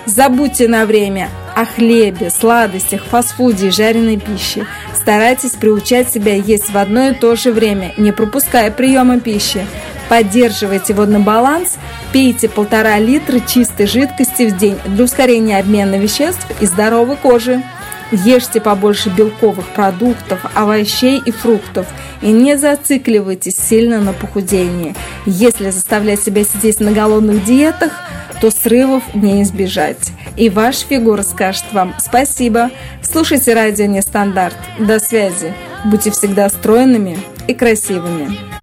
[0.06, 4.66] Забудьте на время о хлебе, сладостях, фастфуде и жареной пище.
[4.96, 9.66] Старайтесь приучать себя есть в одно и то же время, не пропуская приема пищи.
[10.12, 11.78] Поддерживайте водный баланс,
[12.12, 17.64] пейте полтора литра чистой жидкости в день для ускорения обмена веществ и здоровой кожи.
[18.12, 21.88] Ешьте побольше белковых продуктов, овощей и фруктов
[22.22, 24.98] и не зацикливайтесь сильно на похудении.
[25.26, 27.94] Если заставлять себя сидеть на голодных диетах,
[28.42, 30.12] то срывов не избежать.
[30.36, 32.70] И ваша фигура скажет вам спасибо.
[33.02, 34.58] Слушайте радио Нестандарт.
[34.78, 35.54] До связи.
[35.86, 38.61] Будьте всегда стройными и красивыми.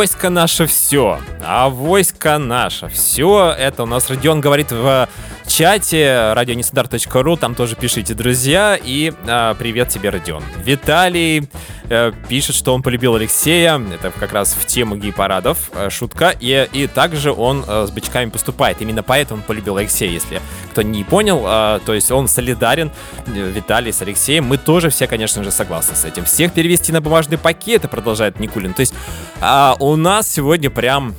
[0.00, 1.18] Войско наше все.
[1.44, 3.54] А войско наше все.
[3.58, 5.10] Это у нас Родион говорит в
[5.60, 7.36] чате радионестандарт.ру.
[7.36, 8.78] Там тоже пишите, друзья.
[8.82, 10.42] И а, привет тебе, Родион.
[10.64, 11.50] Виталий
[11.90, 13.78] э, пишет, что он полюбил Алексея.
[13.92, 15.70] Это как раз в тему гей-парадов.
[15.74, 16.34] Э, шутка.
[16.40, 18.80] И, и также он э, с бычками поступает.
[18.80, 21.44] Именно поэтому он полюбил Алексея, если кто не понял.
[21.44, 22.90] Э, то есть он солидарен,
[23.26, 24.46] э, Виталий с Алексеем.
[24.46, 26.24] Мы тоже все, конечно же, согласны с этим.
[26.24, 28.72] Всех перевести на бумажные пакеты, продолжает Никулин.
[28.72, 28.94] То есть
[29.42, 31.14] а, у нас сегодня прям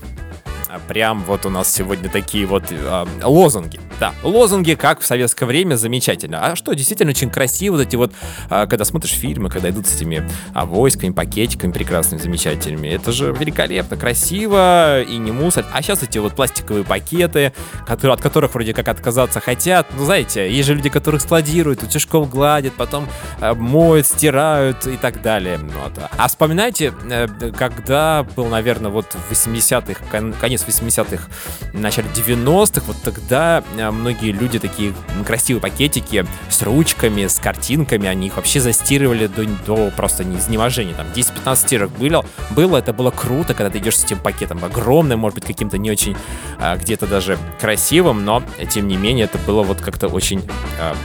[0.87, 3.79] Прям вот у нас сегодня такие вот э, лозунги.
[3.99, 6.45] Да, лозунги, как в советское время, замечательно.
[6.45, 8.13] А что, действительно очень красиво, вот эти вот,
[8.49, 12.87] э, когда смотришь фильмы, когда идут с этими а, войсками, пакетиками прекрасными, замечательными.
[12.87, 15.65] Это же великолепно, красиво и не мусор.
[15.73, 17.53] А сейчас эти вот пластиковые пакеты,
[17.85, 19.87] которые, от которых вроде как отказаться хотят.
[19.95, 23.07] Ну, знаете, есть же люди, которых складируют, утюжком гладят, потом
[23.39, 25.57] э, моют, стирают и так далее.
[25.57, 25.93] Вот.
[26.17, 31.27] А вспоминайте, э, когда был, наверное, вот в 80-х, кон- конец 80-х,
[31.73, 34.93] начале 90-х, вот тогда э, многие люди такие
[35.25, 40.93] красивые пакетики с ручками, с картинками, они их вообще застирывали до, до просто неизнеможения.
[40.93, 45.19] Там 10-15 стирок было, было, это было круто, когда ты идешь с этим пакетом огромным,
[45.19, 46.15] может быть, каким-то не очень
[46.59, 50.41] а, где-то даже красивым, но тем не менее это было вот как-то очень,
[50.79, 50.95] а,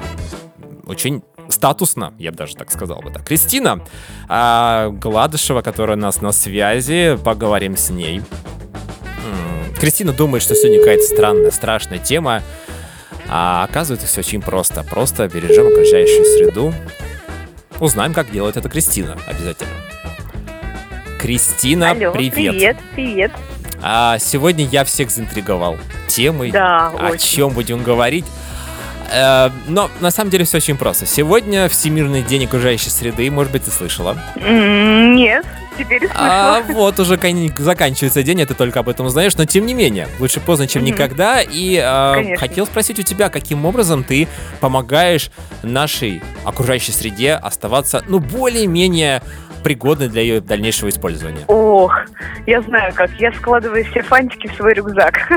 [0.86, 3.24] очень статусно, я бы даже так сказал бы так.
[3.24, 3.80] Кристина
[4.28, 8.22] а, Гладышева, которая у нас на связи, поговорим с ней.
[9.78, 12.42] Кристина думает, что сегодня какая-то странная, страшная тема,
[13.28, 14.82] а оказывается все очень просто.
[14.84, 16.74] Просто бережем окружающую среду.
[17.80, 19.70] Узнаем, как делает это Кристина обязательно.
[21.20, 22.32] Кристина, Алло, привет.
[22.54, 23.32] привет, привет.
[23.82, 25.76] А, сегодня я всех заинтриговал
[26.08, 26.50] темой.
[26.50, 27.36] Да, о очень.
[27.36, 28.24] чем будем говорить.
[29.12, 31.06] Э, но на самом деле все очень просто.
[31.06, 34.16] Сегодня Всемирный день окружающей среды, может быть, ты слышала.
[34.36, 35.44] Нет,
[35.76, 36.08] теперь.
[36.14, 37.18] А вот уже
[37.58, 40.84] заканчивается день, а ты только об этом узнаешь, но тем не менее, лучше поздно, чем
[40.84, 41.40] никогда.
[41.42, 44.28] И э, хотел спросить у тебя, каким образом ты
[44.60, 45.30] помогаешь
[45.62, 49.22] нашей окружающей среде оставаться, ну, более-менее
[49.66, 51.44] пригодной для ее дальнейшего использования.
[51.48, 51.92] Ох,
[52.46, 53.10] я знаю как.
[53.18, 55.28] Я складываю все фантики в свой рюкзак.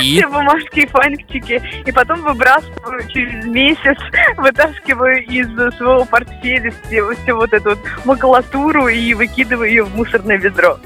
[0.00, 1.60] И Все бумажки и фантики.
[1.84, 3.98] И потом выбрасываю через месяц,
[4.36, 10.36] вытаскиваю из своего портфеля все, всю вот эту вот макулатуру и выкидываю ее в мусорное
[10.36, 10.78] ведро.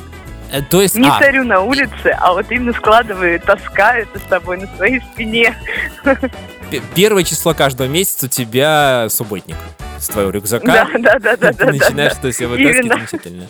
[0.51, 4.23] э, то есть, Не а, царю на улице, а вот именно складываю, таскаю это с
[4.27, 5.55] собой на своей спине.
[6.95, 9.57] первое число каждого месяца у тебя субботник
[10.01, 10.67] с твоего рюкзака.
[10.67, 11.67] Да, да, да, да, да.
[11.67, 12.21] начинаешь да.
[12.21, 13.47] то есть вытаскивать замечательно.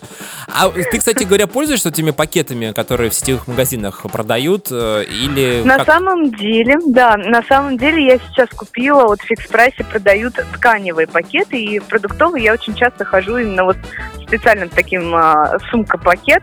[0.49, 5.79] А ты, кстати говоря, пользуешься этими пакетами, которые в сетевых магазинах продают, э, или На
[5.79, 5.87] как?
[5.87, 11.07] самом деле, да, на самом деле я сейчас купила, вот в фикс прайсе продают тканевые
[11.07, 13.77] пакеты, и продуктовые я очень часто хожу именно вот
[14.27, 16.43] специальным таким а, сумка-пакет,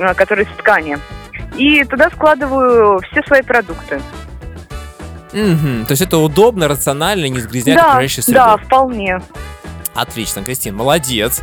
[0.00, 0.98] а, который из ткани.
[1.56, 4.00] и туда складываю все свои продукты.
[5.34, 5.84] Мгм.
[5.86, 8.38] То есть это удобно, рационально, не сгрязняет да, окружающую среду.
[8.38, 9.20] да, вполне.
[9.94, 11.42] Отлично, Кристин, молодец.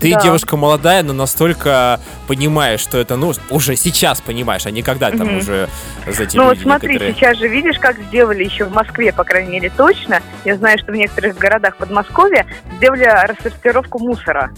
[0.00, 0.20] Ты Да.
[0.22, 5.26] девушка молодая, но настолько понимаешь, что это, ну, уже сейчас понимаешь, а не когда там
[5.26, 5.36] Мгм.
[5.38, 5.68] уже
[6.06, 9.50] за Ну вот смотри, некоторые- сейчас же видишь, как сделали еще в Москве, по крайней
[9.50, 10.20] мере, точно.
[10.46, 14.50] Я знаю, что в некоторых городах Подмосковья сделали рассортировку мусора.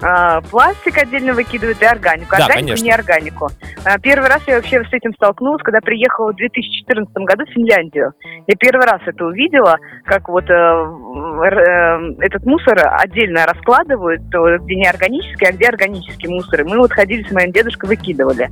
[0.00, 2.30] А, Пластик отдельно выкидывают и органику.
[2.30, 2.84] Да, Органику, конечно.
[2.84, 3.48] не органику.
[3.84, 8.12] А, Первый раз я вообще с этим столкнулась, когда приехала в 2014 году в Финляндию.
[8.46, 15.48] Я первый раз это увидела, как вот э, э, этот мусор отдельно раскладывают, где неорганический,
[15.48, 16.60] а где органический мусор.
[16.60, 18.50] И мы вот ходили с моим дедушкой, выкидывали.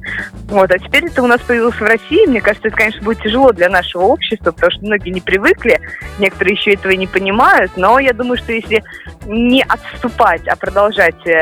[0.48, 2.26] Вот, а теперь это у нас появилось в России.
[2.26, 5.80] Мне кажется, это, конечно, будет тяжело для нашего общества, потому что многие не привыкли,
[6.18, 7.72] некоторые еще этого и не понимают.
[7.76, 8.82] Но я думаю, что если
[9.26, 11.35] не отступать, а продолжать э,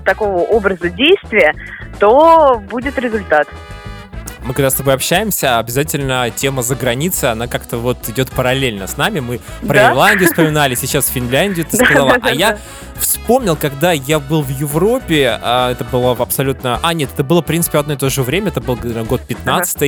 [0.00, 1.54] такого образа действия,
[1.98, 3.48] то будет результат.
[4.44, 8.96] Мы когда с тобой общаемся, обязательно тема за границей, она как-то вот идет параллельно с
[8.96, 9.20] нами.
[9.20, 9.90] Мы про Да?
[9.90, 12.16] Ирландию вспоминали, сейчас Финляндию ты сказала.
[12.22, 12.58] А я
[13.00, 16.80] вспомнил, когда я был в Европе, а, это было абсолютно...
[16.82, 19.82] А, нет, это было, в принципе, одно и то же время, это был год 15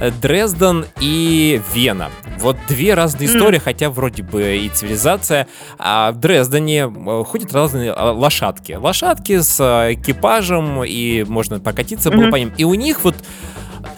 [0.00, 2.10] э, Дрезден и Вена.
[2.38, 5.46] Вот две разные истории, хотя вроде бы и цивилизация.
[5.78, 8.72] А в Дрездене э, ходят разные э, лошадки.
[8.72, 12.52] Лошадки с э, экипажем, и можно прокатиться было по ним.
[12.56, 13.16] И у них вот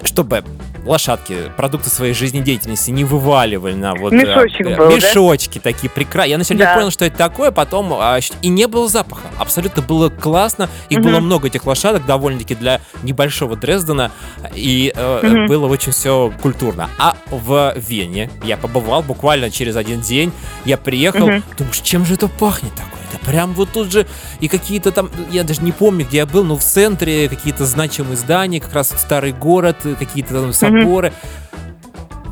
[0.04, 0.44] чтобы
[0.84, 4.94] лошадки продукты своей жизнедеятельности не вываливали на вот э, Мешочек э, был, да?
[4.96, 6.32] мешочки такие прекрасные.
[6.32, 6.74] Я начал не Да.
[6.74, 9.26] понял, что это такое, потом а, и не было запаха.
[9.38, 10.68] Абсолютно было классно.
[10.90, 11.08] Их Мгм.
[11.10, 14.10] было много этих лошадок, довольно-таки для небольшого Дрездена,
[14.54, 15.46] и э, Мгм.
[15.46, 16.90] было очень все культурно.
[16.98, 20.32] А в Вене я побывал буквально через один день.
[20.66, 21.42] Я приехал, Мгм.
[21.56, 22.93] думаешь, чем же это пахнет такое?
[23.26, 24.06] Прям вот тут же
[24.40, 28.16] и какие-то там, я даже не помню, где я был, но в центре какие-то значимые
[28.16, 31.12] здания, как раз старый город, э, какие-то там соборы.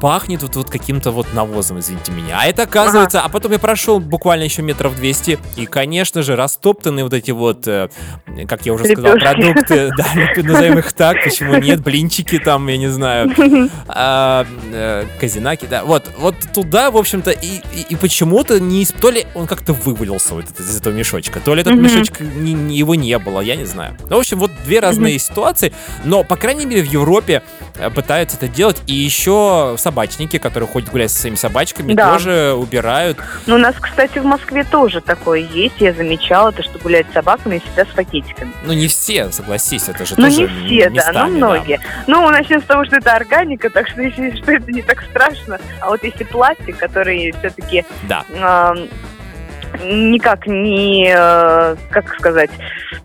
[0.03, 2.37] Пахнет вот, вот каким-то вот навозом, извините меня.
[2.41, 7.05] А это оказывается, а потом я прошел буквально еще метров 200, и, конечно же, растоптанные
[7.05, 7.89] вот эти вот, э,
[8.49, 9.33] как я уже сказал, Лепешки.
[9.33, 13.31] продукты, да, назовем их так, почему нет, блинчики там, я не знаю,
[13.87, 19.09] а, э, казинаки, да, вот, вот туда, в общем-то, и, и, и почему-то не, то
[19.09, 22.77] ли он как-то вывалился вот этот- из этого мешочка, то ли этот мешочек, не- не-
[22.77, 23.97] его не было, я не знаю.
[24.11, 25.73] Ну, в общем, вот две разные ситуации,
[26.05, 27.45] но, по крайней мере, в Европе
[27.77, 32.13] э, пытаются это делать, и еще собачники, которые ходят гулять со своими собачками, Да.
[32.15, 33.19] тоже убирают.
[33.47, 35.75] Ну, у нас, кстати, в Москве тоже такое есть.
[35.81, 38.53] Я замечала, то, что гуляют с собаками и всегда с пакетиками.
[38.65, 41.81] Ну, не все, согласись, это же Ну, тоже не все, да, местами, но многие.
[42.07, 45.59] Ну, начнем с того, что это органика, так что, если, что это не так страшно.
[45.81, 48.25] А вот если пластик, который все-таки Да.
[49.85, 52.51] никак не, э, как сказать,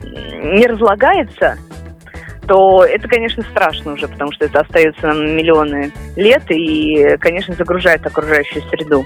[0.01, 1.57] не разлагается,
[2.47, 8.05] то это, конечно, страшно уже, потому что это остается на миллионы лет и, конечно, загружает
[8.05, 9.05] окружающую среду.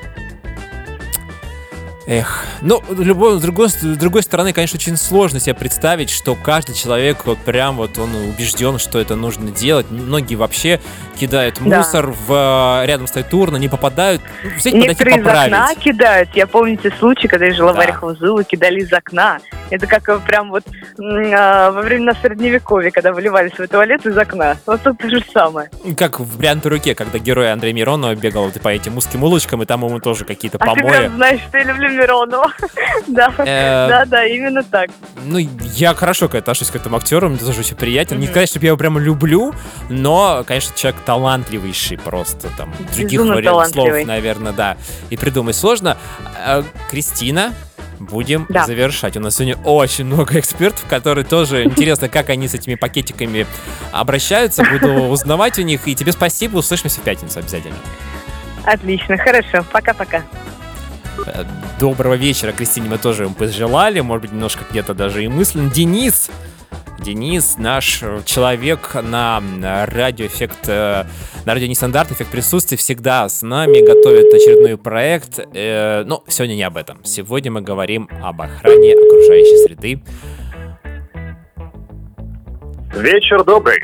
[2.07, 6.75] Эх, ну, любой, с, другой, с другой стороны, конечно, очень сложно себе представить, что каждый
[6.75, 9.85] человек вот прям вот он убежден, что это нужно делать.
[9.91, 10.81] Многие вообще
[11.21, 11.77] кидают Да.
[11.77, 14.21] мусор, в, рядом стоит урна, не попадают.
[14.43, 15.53] Ну, подойти, Некоторые из поправить.
[15.53, 16.29] окна кидают.
[16.33, 17.79] Я помню те случаи, когда я жила Да.
[17.79, 19.39] в Орехово-Зуево, кидали из окна.
[19.69, 20.63] Это как э, прям вот
[20.99, 24.57] а, во времена Средневековья, когда выливали свой туалет из окна.
[24.65, 25.69] Вот тут то же самое.
[25.95, 29.65] Как в «Брянтой руке», когда герой Андрей Миронов бегал вот по этим узким улочкам, и
[29.65, 30.91] там ему тоже какие-то А ты помои.
[30.97, 32.51] прям знаешь, что я люблю Миронова.
[33.07, 34.89] Да, Э, да, да, именно так.
[35.25, 38.19] Ну, я хорошо к- отношусь к этому актеру, мне тоже очень приятен.
[38.19, 39.53] Не сказать, чтобы я его прямо люблю,
[39.89, 42.47] но, конечно, человек талантливейший просто.
[42.57, 44.77] Там других вариантов слов, наверное, да,
[45.09, 45.97] и придумать сложно.
[46.45, 47.53] Э, Кристина,
[47.99, 48.65] будем Да.
[48.65, 49.17] завершать.
[49.17, 53.45] У нас сегодня очень много экспертов, которые тоже интересно, как они с этими пакетиками
[53.91, 54.63] обращаются.
[54.63, 55.85] Буду узнавать у них.
[55.89, 56.59] И тебе спасибо.
[56.59, 57.75] Услышимся в пятницу обязательно.
[58.63, 59.65] Отлично, хорошо.
[59.69, 60.23] Пока-пока.
[61.25, 61.43] Э,
[61.77, 63.99] Доброго вечера, Кристине, мы тоже им пожелали.
[63.99, 65.69] Может быть, немножко где-то даже и мысленно.
[65.69, 66.29] Денис!
[67.01, 69.41] Денис, наш человек на
[69.87, 71.05] радиоэффект, э,
[71.45, 75.39] на радио Нестандарт, эффект присутствия, всегда с нами, готовит очередной проект.
[75.53, 77.03] Э, Но сегодня не об этом.
[77.03, 80.03] Сегодня мы говорим об охране окружающей среды.
[82.93, 83.81] Вечер добрый.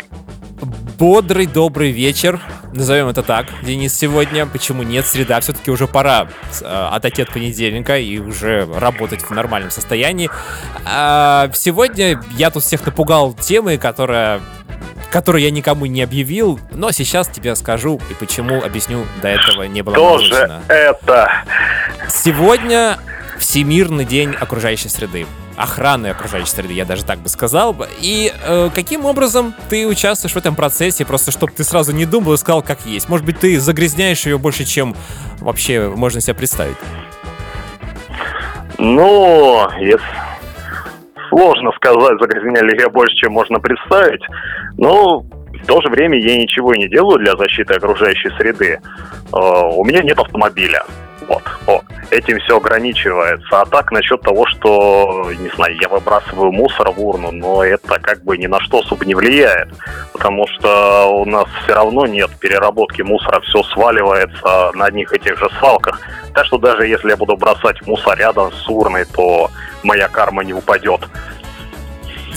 [0.98, 2.42] Бодрый, добрый вечер.
[2.74, 4.48] Назовем это так, Денис, сегодня.
[4.48, 5.06] Почему нет?
[5.06, 5.40] Среда.
[5.42, 6.28] Все-таки уже пора
[6.60, 10.28] э, отойти от понедельника и уже работать в нормальном состоянии.
[10.86, 14.42] А, сегодня я тут всех напугал темой, которая
[15.12, 19.84] которую я никому не объявил, но сейчас тебе скажу и почему объясню, до этого не
[19.84, 20.62] было Тоже озвучено.
[20.68, 21.32] это.
[22.10, 22.98] Сегодня
[23.38, 25.28] Всемирный день окружающей среды.
[25.58, 27.76] Охраны окружающей среды, я даже так бы сказал.
[28.00, 32.34] И э, каким образом ты участвуешь в этом процессе, просто чтобы ты сразу не думал
[32.34, 33.10] и сказал, как есть?
[33.10, 34.96] Может быть, ты загрязняешь ее больше, чем
[35.40, 36.78] вообще можно себе представить?
[38.78, 40.00] Ну, если
[41.30, 44.22] сложно сказать, загрязняли я больше, чем можно представить.
[44.78, 48.80] Но в то же время я ничего не делаю для защиты окружающей среды.
[49.34, 49.38] Э,
[49.76, 50.84] у меня нет автомобиля.
[51.28, 51.44] Вот.
[51.68, 53.62] О, этим все ограничивается.
[53.62, 58.24] А так насчет того, что, не знаю, я выбрасываю мусор в урну, но это как
[58.24, 59.70] бы ни на что особо не влияет.
[60.14, 65.38] Потому что у нас все равно нет переработки мусора, все сваливается на одних и тех
[65.38, 66.00] же свалках.
[66.34, 69.52] Так что даже если я буду бросать мусор рядом с урной, то
[69.84, 71.02] моя карма не упадет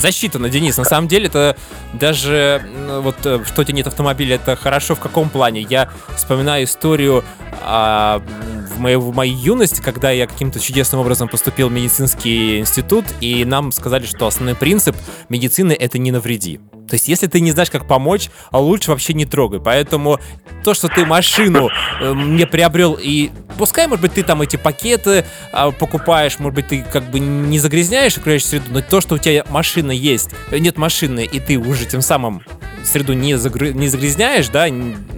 [0.01, 0.75] засчитано, Денис.
[0.77, 1.55] На самом деле, это
[1.93, 2.61] даже
[3.01, 5.61] вот э, что у тебя нет автомобиля, это хорошо в каком плане?
[5.61, 7.23] Я вспоминаю историю
[7.63, 8.21] а,
[8.69, 13.45] в, моей, в моей юности, когда я каким-то чудесным образом поступил в медицинский институт, и
[13.45, 14.95] нам сказали, что основной принцип
[15.29, 16.59] медицины— это не навреди.
[16.91, 19.61] То есть, если ты не знаешь, как помочь, а лучше вообще не трогай.
[19.61, 20.19] Поэтому
[20.63, 21.69] то, что ты машину
[22.01, 26.67] э, мне приобрел, и пускай, может быть, ты там эти пакеты э, покупаешь, может быть,
[26.67, 30.57] ты как бы не загрязняешь окружающую среду, но то, что у тебя машина есть, э,
[30.57, 32.43] нет машины, и ты уже тем самым
[32.83, 33.73] среду не, загры...
[33.73, 34.67] не загрязняешь, да,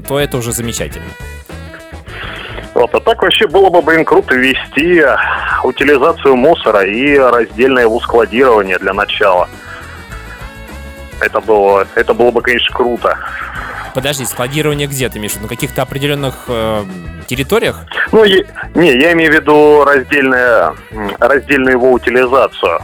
[0.07, 1.07] то это уже замечательно.
[2.73, 5.03] Вот, а так вообще было бы, блин, круто ввести
[5.63, 9.47] утилизацию мусора и раздельное его складирование для начала.
[11.21, 13.17] Это было, это было бы, конечно, круто.
[13.93, 15.35] Подожди, складирование где ты имеешь?
[15.35, 16.83] На каких-то определенных э,
[17.27, 17.85] территориях?
[18.11, 18.43] Ну, я,
[18.73, 20.73] не, я имею в виду раздельное,
[21.19, 22.79] раздельную его утилизацию.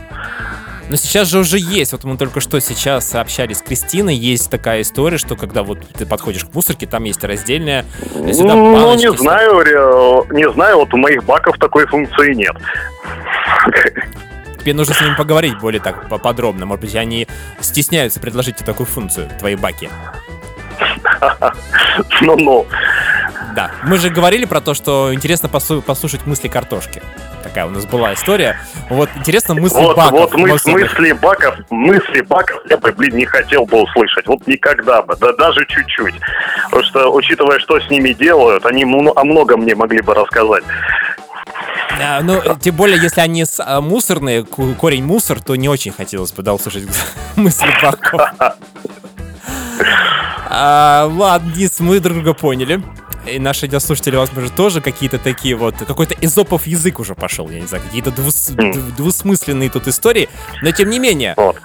[0.89, 4.81] Но сейчас же уже есть, вот мы только что сейчас общались с Кристиной, есть такая
[4.81, 7.85] история, что когда вот ты подходишь к мусорке, там есть раздельная...
[8.11, 12.55] Сюда ну, не знаю, не знаю, вот у моих баков такой функции нет.
[14.59, 16.65] Тебе нужно с ними поговорить более так подробно.
[16.65, 17.27] Может быть, они
[17.59, 19.89] стесняются предложить тебе такую функцию, твои баки.
[22.21, 22.65] Ну-ну.
[23.55, 23.71] Да.
[23.83, 27.01] Мы же говорили про то, что интересно послушать мысли картошки.
[27.43, 28.57] Такая у нас была история.
[28.89, 30.31] Вот интересно мысли вот, баков.
[30.31, 34.27] Вот мыс, мысли баков, мысли баков я бы, блин, не хотел бы услышать.
[34.27, 36.15] Вот никогда бы, да даже чуть-чуть.
[36.65, 40.63] Потому что, учитывая, что с ними делают, они о многом мне могли бы рассказать.
[42.01, 46.31] А, ну, тем более, если они с, а, мусорные, корень мусор, то не очень хотелось
[46.31, 46.83] бы, да, услышать
[47.35, 48.21] мысли баков.
[50.51, 52.81] А, ладно, Дис, мы друг друга поняли.
[53.25, 55.75] И наши радиослушатели, возможно, тоже какие-то такие вот...
[55.75, 58.95] Какой-то изопов язык уже пошел, я не знаю, какие-то двус, mm.
[58.95, 60.29] двусмысленные тут истории.
[60.61, 61.33] Но тем не менее...
[61.37, 61.57] Вот.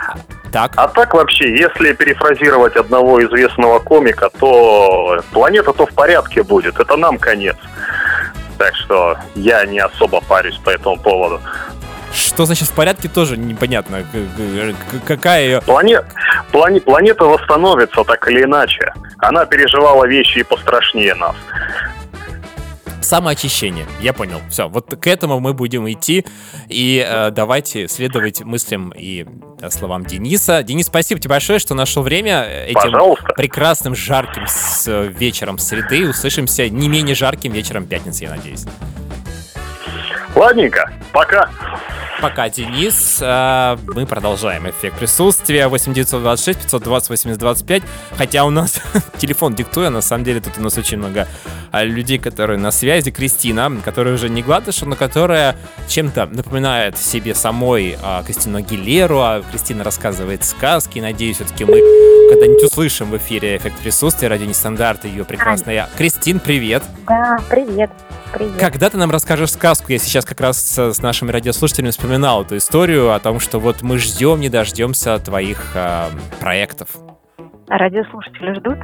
[0.52, 0.72] Так.
[0.76, 6.78] А так вообще, если перефразировать одного известного комика, то планета то в порядке будет.
[6.78, 7.56] Это нам конец.
[8.56, 11.40] Так что я не особо парюсь по этому поводу.
[12.12, 14.04] Что значит в порядке, тоже непонятно.
[15.04, 15.60] Какая ее...
[15.62, 16.04] Планет,
[16.52, 18.92] плане, планета восстановится так или иначе.
[19.26, 21.34] Она переживала вещи и пострашнее нас
[23.04, 23.86] самоочищение.
[24.00, 24.40] Я понял.
[24.50, 26.24] Все, вот к этому мы будем идти.
[26.68, 29.26] И э, давайте следовать мыслям и
[29.60, 30.62] э, словам Дениса.
[30.62, 33.34] Денис, спасибо тебе большое, что нашел время этим Пожалуйста.
[33.34, 36.08] прекрасным жарким с, вечером среды.
[36.08, 38.64] Услышимся не менее жарким вечером пятницы, я надеюсь.
[40.34, 41.50] Ладненько, пока.
[42.24, 43.18] Пока, Денис.
[43.20, 45.68] А, мы продолжаем эффект присутствия.
[45.68, 47.82] 8926 520 8025.
[48.16, 48.80] Хотя у нас
[49.18, 51.28] телефон диктуя, на самом деле тут у нас очень много
[51.70, 53.10] а, людей, которые на связи.
[53.10, 55.54] Кристина, которая уже не Гладыша, но которая
[55.86, 59.20] чем-то напоминает себе самой а, Кристину Агилеру.
[59.20, 61.00] А Кристина рассказывает сказки.
[61.00, 61.78] Надеюсь, все-таки мы
[62.30, 64.28] когда-нибудь услышим в эфире эффект присутствия.
[64.28, 65.90] Ради нестандарта ее прекрасная.
[65.98, 66.84] Кристин, привет.
[67.06, 67.90] Да, привет.
[68.34, 68.58] Привет.
[68.58, 69.92] Когда ты нам расскажешь сказку?
[69.92, 73.98] Я сейчас как раз с нашими радиослушателями вспоминал эту историю о том, что вот мы
[73.98, 76.08] ждем, не дождемся твоих э,
[76.40, 76.90] проектов.
[77.68, 78.78] А радиослушатели ждут?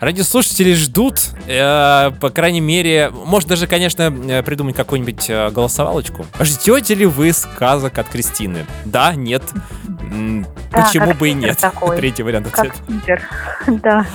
[0.00, 6.26] Радиослушатели ждут, э, по крайней мере, может даже, конечно, э, придумать какую-нибудь э, голосовалочку.
[6.40, 8.66] Ждете ли вы сказок от Кристины?
[8.84, 9.42] Да, нет.
[9.84, 11.58] Да, Почему бы и нет?
[11.58, 11.96] Такой.
[11.98, 12.76] Третий вариант ответа.
[13.66, 14.06] Да.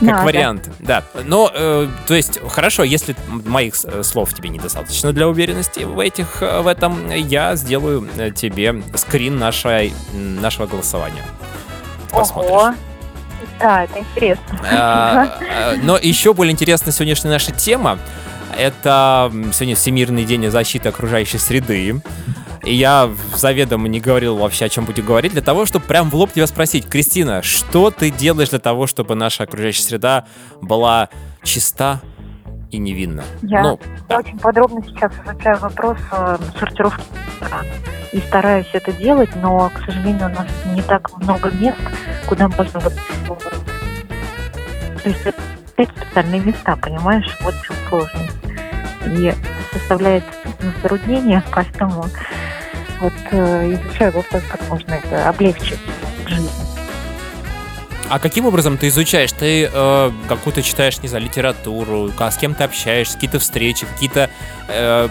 [0.00, 0.24] Как Надо.
[0.24, 1.04] вариант, да.
[1.24, 6.42] Но, э, то есть, хорошо, если моих э, слов тебе недостаточно для уверенности в этих,
[6.42, 11.24] э, в этом, я сделаю э, тебе скрин нашей, нашего голосования.
[12.10, 12.50] Посмотришь.
[12.50, 12.74] Ого.
[13.58, 14.60] Да, это интересно.
[14.70, 17.98] А, но еще более интересна сегодняшняя наша тема.
[18.56, 22.00] Это сегодня Всемирный день защиты окружающей среды.
[22.66, 26.16] И я заведомо не говорил вообще, о чем будем говорить, для того, чтобы прям в
[26.16, 30.24] лоб тебя спросить, Кристина, что ты делаешь для того, чтобы наша окружающая среда
[30.60, 31.08] была
[31.44, 32.00] чиста
[32.72, 33.22] и невинно.
[33.42, 37.04] Я, ну, я очень подробно сейчас изучаю вопрос э, сортировки
[38.12, 41.78] и стараюсь это делать, но, к сожалению, у нас не так много мест,
[42.26, 42.94] куда можно вот...
[45.04, 45.40] То есть это
[45.76, 47.36] специальные места, понимаешь?
[47.42, 48.36] Вот в чем сложность.
[49.06, 49.32] И
[49.72, 50.24] составляет
[50.60, 52.04] затруднение каждому.
[53.00, 55.78] Вот э, изучаю вопрос, как можно это облегчить
[56.26, 56.50] жизнь.
[58.08, 59.32] А каким образом ты изучаешь?
[59.32, 64.30] Ты э, какую-то читаешь, не знаю, литературу, с кем ты общаешься, какие-то встречи, какие-то
[64.68, 65.08] э,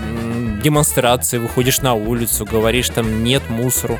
[0.63, 3.99] демонстрации, выходишь на улицу, говоришь там нет мусору?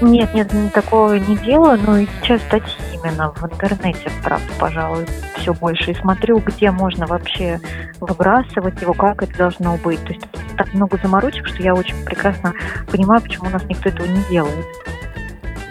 [0.00, 5.52] Нет, нет, такого не делаю, но и сейчас статьи именно в интернете, правда, пожалуй, все
[5.52, 5.90] больше.
[5.90, 7.60] И смотрю, где можно вообще
[8.00, 10.02] выбрасывать его, как это должно быть.
[10.04, 10.26] То есть
[10.56, 12.54] так много заморочек, что я очень прекрасно
[12.90, 14.66] понимаю, почему у нас никто этого не делает.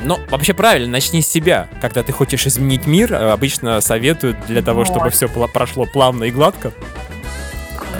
[0.01, 1.67] Ну, вообще правильно, начни с себя.
[1.81, 4.87] Когда ты хочешь изменить мир, э, обычно советуют для того, вот.
[4.87, 6.71] чтобы все прошло плавно и гладко.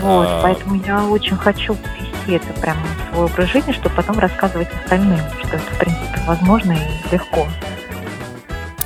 [0.01, 0.41] Вот, а...
[0.41, 1.75] поэтому я очень хочу
[2.35, 6.73] это прямо в свой образ жизни, чтобы потом рассказывать остальным, что это, в принципе, возможно
[6.73, 7.47] и легко.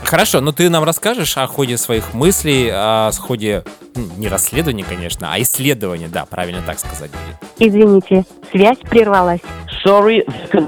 [0.04, 3.64] Хорошо, но ты нам расскажешь о ходе своих мыслей, о ходе
[3.96, 7.12] не расследования, конечно, а исследования, да, правильно так сказать
[7.60, 9.42] Извините, связь прервалась.
[9.86, 10.24] Sorry.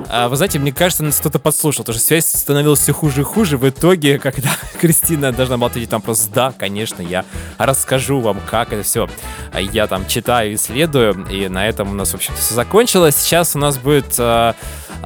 [0.09, 3.57] А, вы знаете, мне кажется, кто-то подслушал, потому что связь становилась все хуже и хуже.
[3.57, 4.49] В итоге, когда
[4.79, 7.23] Кристина должна была ответить там просто «да, конечно, я
[7.57, 9.07] расскажу вам, как это все».
[9.71, 13.15] Я там читаю, исследую, и на этом у нас, в общем-то, все закончилось.
[13.15, 14.19] Сейчас у нас будет...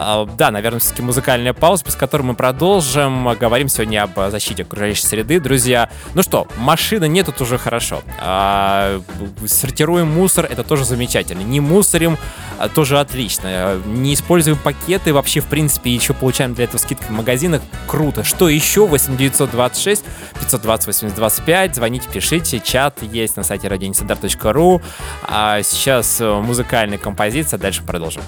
[0.01, 3.27] А, да, наверное, все-таки музыкальная пауза, без которой мы продолжим.
[3.37, 5.41] Говорим сегодня об защите окружающей среды.
[5.41, 8.01] Друзья, ну что, машины нет, тут уже хорошо.
[8.19, 9.01] А,
[9.45, 11.41] сортируем мусор, это тоже замечательно.
[11.41, 12.17] Не мусорим,
[12.57, 13.81] а, тоже отлично.
[13.99, 17.61] Не используем пакеты, вообще, в принципе, еще получаем для этого скидки в магазинах.
[17.87, 18.23] Круто.
[18.23, 18.87] Что еще?
[18.87, 20.05] 8926
[20.39, 21.75] 520 8025.
[21.75, 22.59] Звоните, пишите.
[22.59, 24.81] Чат есть на сайте radioinsider.ru.
[25.23, 28.21] А сейчас э, музыкальная композиция, дальше продолжим.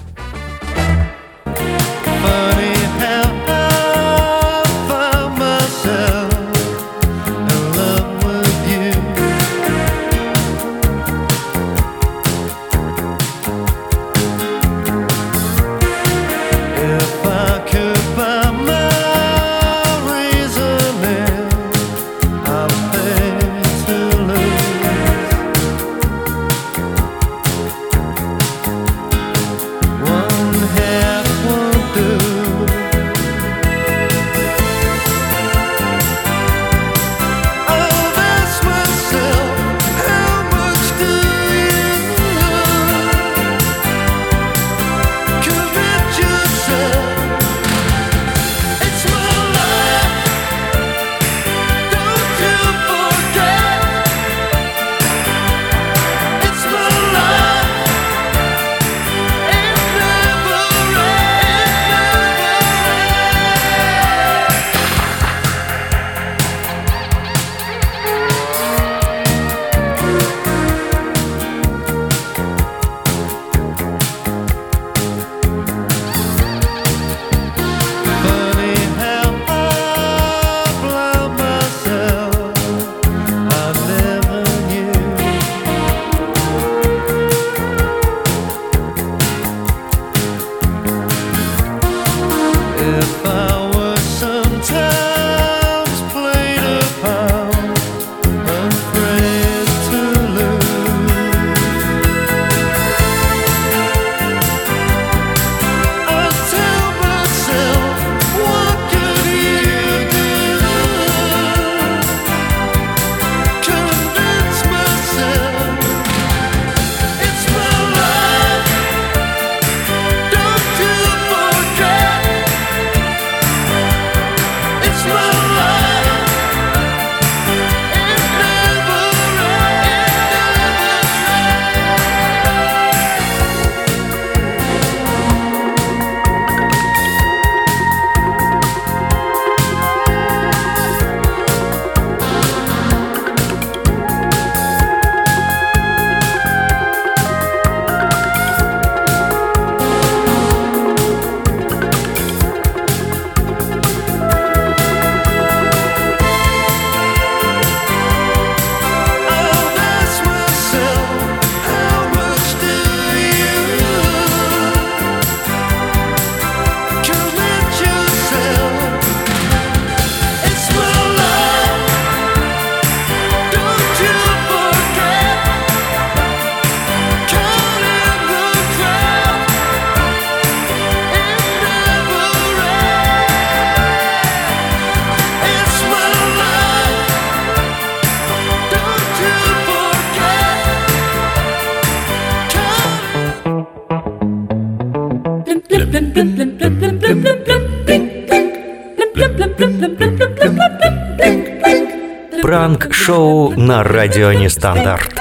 [202.72, 205.14] Пранк-шоу на радио Нестандарт.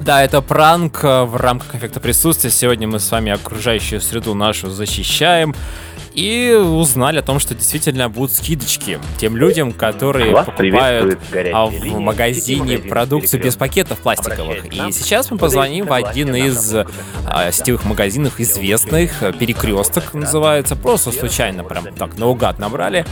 [0.00, 2.50] Да, это пранк э, в рамках эффекта присутствия.
[2.50, 5.54] Сегодня мы с вами окружающую среду нашу защищаем.
[6.18, 11.16] И узнали о том, что действительно будут скидочки тем людям, которые Вас покупают
[11.52, 14.64] а, в магазине продукцию без пакетов пластиковых.
[14.66, 20.74] И сейчас мы позвоним в один из а, сетевых магазинов известных, перекресток называется.
[20.74, 23.06] Просто случайно прям так наугад набрали.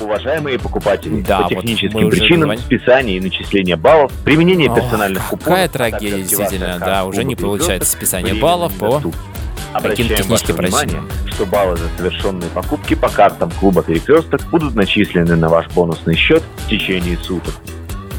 [0.00, 2.62] Уважаемые покупатели, Да, по вот техническим уже причинам говорим.
[2.64, 7.36] списание и начисление баллов, применение Ох, персональных купонов, Какая а трагедия, действительно, да, уже не
[7.36, 9.31] получается списание баллов по недоступно.
[9.72, 15.48] Обращаем ваше внимание, что баллы за совершенные покупки по картам клуба «Перекресток» будут начислены на
[15.48, 17.54] ваш бонусный счет в течение суток.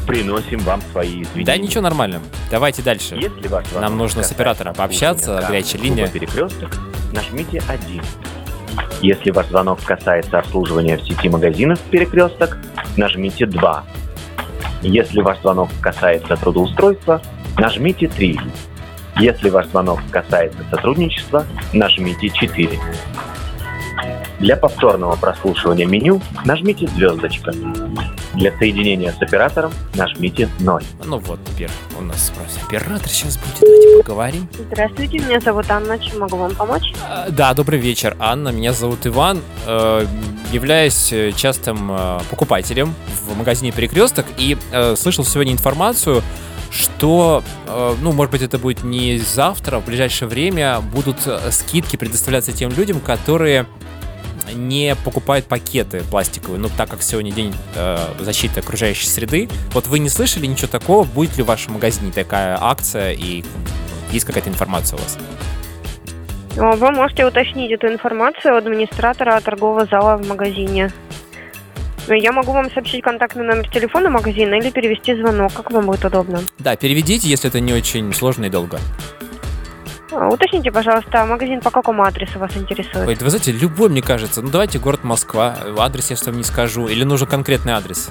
[0.06, 1.46] Приносим вам свои извинения.
[1.46, 2.20] Да ничего, нормально.
[2.50, 3.14] Давайте дальше.
[3.14, 6.08] Если ваш Нам нужно с оператором пообщаться, горячая линия.
[6.08, 6.70] «Перекресток»,
[7.12, 8.02] нажмите 1.
[9.00, 12.58] Если ваш звонок касается обслуживания в сети магазинов «Перекресток»,
[12.96, 13.84] нажмите 2.
[14.82, 17.22] Если ваш звонок касается трудоустройства,
[17.56, 18.40] нажмите 3.
[19.18, 22.78] Если ваш звонок касается сотрудничества, нажмите 4.
[24.40, 27.52] Для повторного прослушивания меню нажмите звездочка.
[28.34, 30.82] Для соединения с оператором нажмите 0.
[31.04, 34.48] Ну вот, теперь у нас спросит оператор сейчас будет, давайте поговорим.
[34.72, 36.92] Здравствуйте, меня зовут Анна, чем могу вам помочь?
[37.08, 38.48] А, Да, добрый вечер, Анна.
[38.48, 39.40] Меня зовут Иван.
[39.66, 40.04] Э,
[40.52, 42.94] Являюсь э, частым э, покупателем
[43.26, 46.22] в магазине Перекресток и э, слышал сегодня информацию,
[46.74, 51.96] что, э, ну, может быть, это будет не завтра, в ближайшее время будут э, скидки
[51.96, 53.66] предоставляться тем людям, которые
[54.52, 59.48] не покупают пакеты пластиковые, ну, так как сегодня день э, защиты окружающей среды.
[59.72, 61.04] Вот вы не слышали ничего такого?
[61.04, 63.44] Будет ли в вашем магазине такая акция и
[64.10, 65.18] есть какая-то информация у вас?
[66.56, 70.92] О, Вы можете уточнить эту информацию у администратора торгового зала в магазине.
[72.06, 76.04] Ну, Я могу вам сообщить контактный номер телефона магазина или перевести звонок, как вам будет
[76.04, 76.40] удобно.
[76.58, 78.78] Да, переведите, если это не очень сложно и долго.
[80.12, 83.08] А, Уточните, пожалуйста, а магазин по какому адресу вас интересует?
[83.08, 84.42] Ой, вы знаете, любой, мне кажется.
[84.42, 85.56] Ну, давайте город Москва.
[85.78, 86.88] Адрес я что не скажу.
[86.88, 88.10] Или нужен конкретный адрес?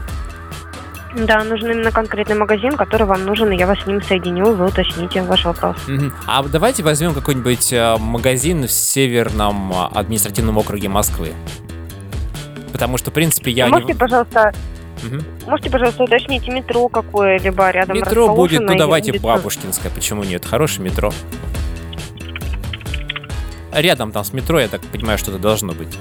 [1.16, 4.66] Да, нужен именно конкретный магазин, который вам нужен, и я вас с ним соединю, вы
[4.66, 5.78] уточните ваш вопрос.
[5.88, 6.12] Мгм.
[6.26, 11.34] А давайте возьмем какой-нибудь э, магазин в северном э, административном округе Москвы.
[12.74, 13.98] Потому что, в принципе, я можете, не...
[13.98, 14.52] пожалуйста,
[15.04, 15.24] Мгм.
[15.46, 19.24] можете, пожалуйста, уточнить метро какое-либо рядом Метро будет, ну давайте улица.
[19.26, 20.44] Бабушкинская, почему нет?
[20.44, 21.14] Хорошее метро.
[23.72, 25.98] Рядом там с метро, я так понимаю, что-то должно быть.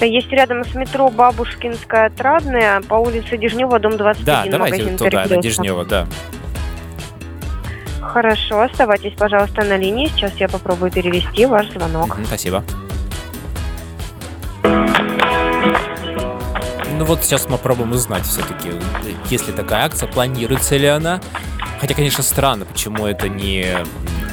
[0.00, 5.26] Есть рядом с метро Бабушкинская, Отрадная, по улице Дежнева, дом 21, Да, давайте магазин туда,
[5.28, 5.42] на.
[5.42, 6.06] Дежнева, да.
[8.00, 10.08] Хорошо, оставайтесь, пожалуйста, на линии.
[10.08, 12.16] Сейчас я попробую перевести ваш звонок.
[12.16, 12.64] Мгм, Спасибо.
[17.02, 18.70] Ну вот сейчас мы попробуем узнать все-таки,
[19.28, 21.20] есть ли такая акция, планируется ли она.
[21.80, 23.76] Хотя, конечно, странно, почему это не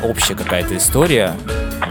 [0.03, 1.36] общая какая-то история.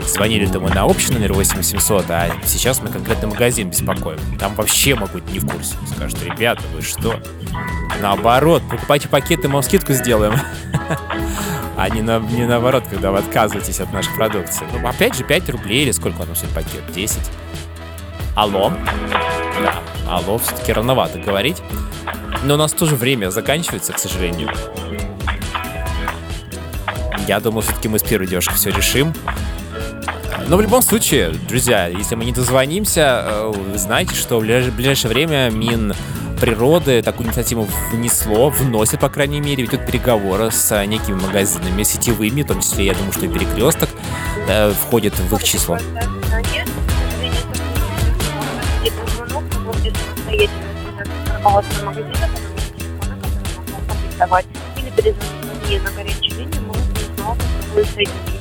[0.06, 4.20] Звонили-то мы на общий номер 8700, а сейчас мы конкретно магазин беспокоим.
[4.38, 5.74] Там вообще могут не в курсе.
[5.96, 7.20] Скажут, ребята, вы что?
[8.00, 10.34] Наоборот, покупайте пакеты, мы вам скидку сделаем.
[11.76, 14.66] А не, на, не наоборот, когда вы отказываетесь от нашей продукции.
[14.72, 16.82] Ну, опять же, 5 рублей или сколько там стоит пакет?
[16.92, 17.18] 10?
[18.34, 18.72] Алло?
[19.62, 21.62] Да, алло, все-таки рановато говорить.
[22.44, 24.50] Но у нас тоже время заканчивается, к сожалению.
[27.26, 29.12] Я думаю, все-таки мы с первой девушкой все решим.
[30.48, 35.12] Но в любом случае, друзья, если мы не дозвонимся, э, знаете, что в ближ- ближайшее
[35.12, 35.92] время Мин
[36.40, 42.46] природы такую инициативу внесло, вносит, по крайней мере, ведет переговоры с некими магазинами сетевыми, в
[42.46, 43.90] том числе, я думаю, что и Перекресток
[44.48, 45.78] э, входит в их число.
[50.30, 50.50] Или
[54.96, 56.74] перезвонить на горячую линию, мы
[57.16, 58.37] снова попробуем соединить.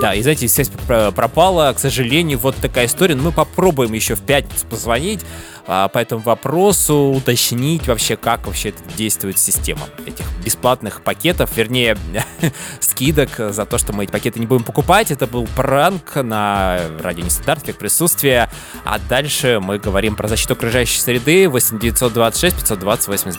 [0.00, 3.14] Да, и знаете, связь про- пропала, к сожалению, вот такая история.
[3.14, 5.20] Но мы попробуем еще в пятницу позвонить
[5.66, 11.96] а, по этому вопросу, уточнить вообще, как вообще действует система этих бесплатных пакетов, вернее,
[12.80, 15.10] скидок за то, что мы эти пакеты не будем покупать.
[15.10, 18.50] Это был пранк на радио Нестандарт, как присутствие.
[18.84, 23.38] А дальше мы говорим про защиту окружающей среды 8 926 520 80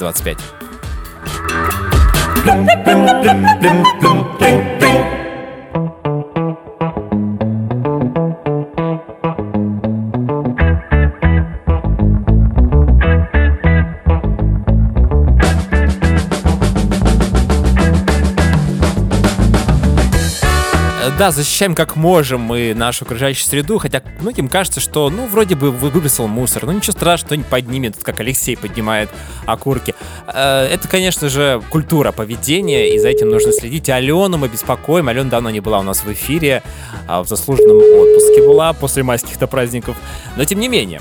[21.19, 25.69] да, защищаем как можем мы нашу окружающую среду, хотя многим кажется, что, ну, вроде бы
[25.71, 29.09] вы- выбросил мусор, ну, ничего страшного, кто-нибудь поднимет, как Алексей поднимает
[29.45, 29.93] окурки.
[30.27, 33.89] Э, Это, конечно же, культура поведения, и за этим нужно следить.
[33.89, 36.63] Алену мы беспокоим, Алена давно не была у нас в эфире,
[37.07, 39.95] а в заслуженном отпуске была после майских-то праздников,
[40.35, 40.99] но тем не менее.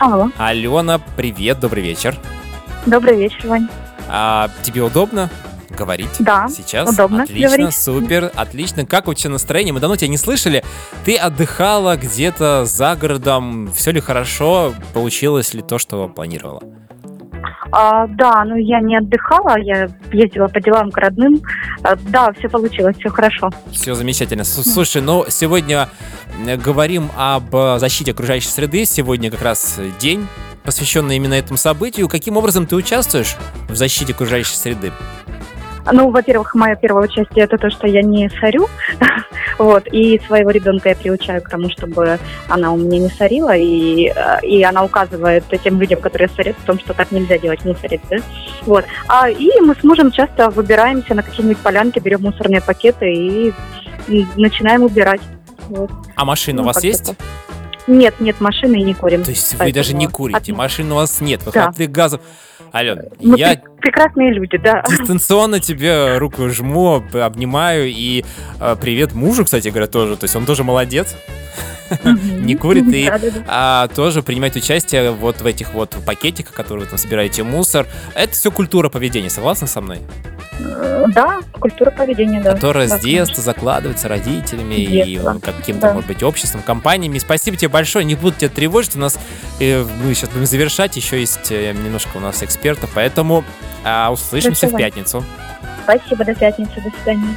[0.00, 2.16] Алло, Алена, привет, добрый вечер.
[2.86, 3.68] добрый вечер, Вань.
[4.08, 5.30] А тебе удобно
[5.80, 6.90] говорить Да, сейчас?
[6.92, 7.74] удобно Отлично, говорить.
[7.76, 8.84] супер, отлично.
[8.84, 9.72] Как у тебя настроение?
[9.72, 10.62] Мы давно тебя не слышали.
[11.04, 13.72] Ты отдыхала где-то за городом.
[13.74, 14.74] Все ли хорошо?
[14.92, 16.62] Получилось ли то, что планировала?
[17.72, 21.40] А, да, ну я не отдыхала, я ездила по делам к родным.
[21.82, 23.50] А, да, все получилось, все хорошо.
[23.72, 24.44] Все замечательно.
[24.44, 25.88] Слушай, ну сегодня
[26.46, 28.84] э, говорим об э, защите окружающей среды.
[28.84, 30.26] Сегодня как раз день,
[30.64, 32.08] посвященный именно этому событию.
[32.08, 33.36] Каким образом ты участвуешь
[33.68, 34.92] в защите окружающей среды?
[35.90, 38.68] Ну, во-первых, мое первое участие это то, что я не сорю,
[39.58, 42.18] вот, и своего ребенка я приучаю к тому, чтобы
[42.48, 46.64] она у меня не сорила, и, э, и она указывает тем людям, которые сорят, в
[46.64, 48.18] том, что так нельзя делать, не сорить, да?
[48.62, 48.84] Вот.
[49.08, 53.52] А, и мы с мужем часто выбираемся на какие-нибудь полянки, берем мусорные пакеты и,
[54.08, 55.20] и начинаем убирать.
[55.68, 55.90] Вот.
[56.16, 57.14] А машина у Ну, вас как-то есть?
[57.86, 59.24] Нет, нет, машины и не курим.
[59.24, 61.46] То есть вы даже не курите, машин у вас нет, Да.
[61.50, 62.20] выхлопных газов.
[62.72, 64.82] Ален, Мы я пре- прекрасные люди, да.
[64.88, 68.24] дистанционно тебе руку жму, об- обнимаю и
[68.60, 70.16] э, привет мужу, кстати говоря, тоже.
[70.16, 71.14] То есть он тоже молодец.
[72.04, 73.10] Не курит и
[73.48, 77.84] а, тоже принимает участие вот в этих вот пакетиках, которые вы там собираете мусор.
[78.14, 79.98] Это все культура поведения, согласны со мной?
[81.14, 82.52] Да, культура поведения, да.
[82.54, 85.32] Которая с детства закладывается родителями и детства.
[85.32, 87.18] ну, каким-то, может быть, обществом, компаниями.
[87.18, 88.94] Спасибо тебе большое, не буду тебя тревожить.
[88.94, 89.18] У нас
[89.60, 93.44] э, мы сейчас будем завершать, еще есть э, немножко у нас экспертов, поэтому
[93.84, 95.24] а, услышимся в пятницу.
[95.84, 97.36] Спасибо, до пятницы, до свидания.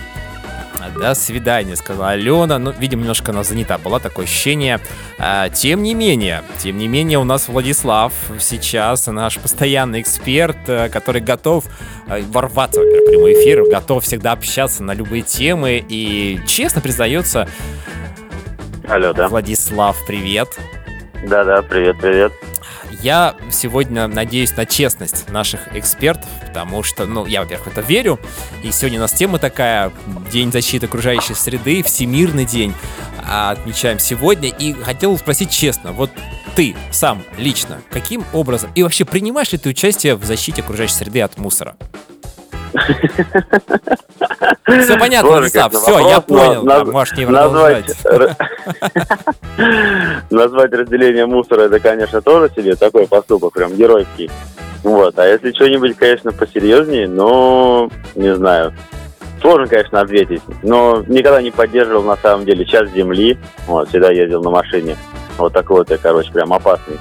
[0.99, 2.59] До свидания, сказала Алена.
[2.59, 4.79] Ну, видимо, немножко она занята была, такое ощущение.
[5.17, 10.89] А, тем не менее, тем не менее, у нас Владислав сейчас наш постоянный эксперт, э,
[10.89, 11.65] который готов
[12.07, 17.47] э, ворваться, во-первых, в прямой эфир, готов всегда общаться на любые темы и честно признается,
[18.87, 19.29] Алло, да.
[19.29, 20.49] Владислав, привет.
[21.23, 22.33] Да-да, привет, привет.
[23.01, 28.19] Я сегодня надеюсь на честность наших экспертов, потому что, ну, я, во-первых, в это верю.
[28.61, 29.91] И сегодня у нас тема такая,
[30.31, 32.73] День защиты окружающей среды, Всемирный день,
[33.25, 34.49] а, отмечаем сегодня.
[34.49, 36.11] И хотел спросить честно, вот
[36.55, 41.21] ты сам лично каким образом и вообще принимаешь ли ты участие в защите окружающей среды
[41.21, 41.75] от мусора?
[44.65, 47.85] Все понятно, Сложный, Владислав, все, я вопрос, но понял, наз- можешь не назвать,
[50.29, 54.29] назвать разделение мусора, это, конечно, тоже себе такой поступок, прям геройский.
[54.83, 58.73] Вот, а если что-нибудь, конечно, посерьезнее, ну, не знаю.
[59.39, 63.37] Сложно, конечно, ответить, но никогда не поддерживал, на самом деле, час земли.
[63.67, 64.97] Вот, всегда ездил на машине.
[65.37, 66.97] Вот такой вот я, короче, прям опасный.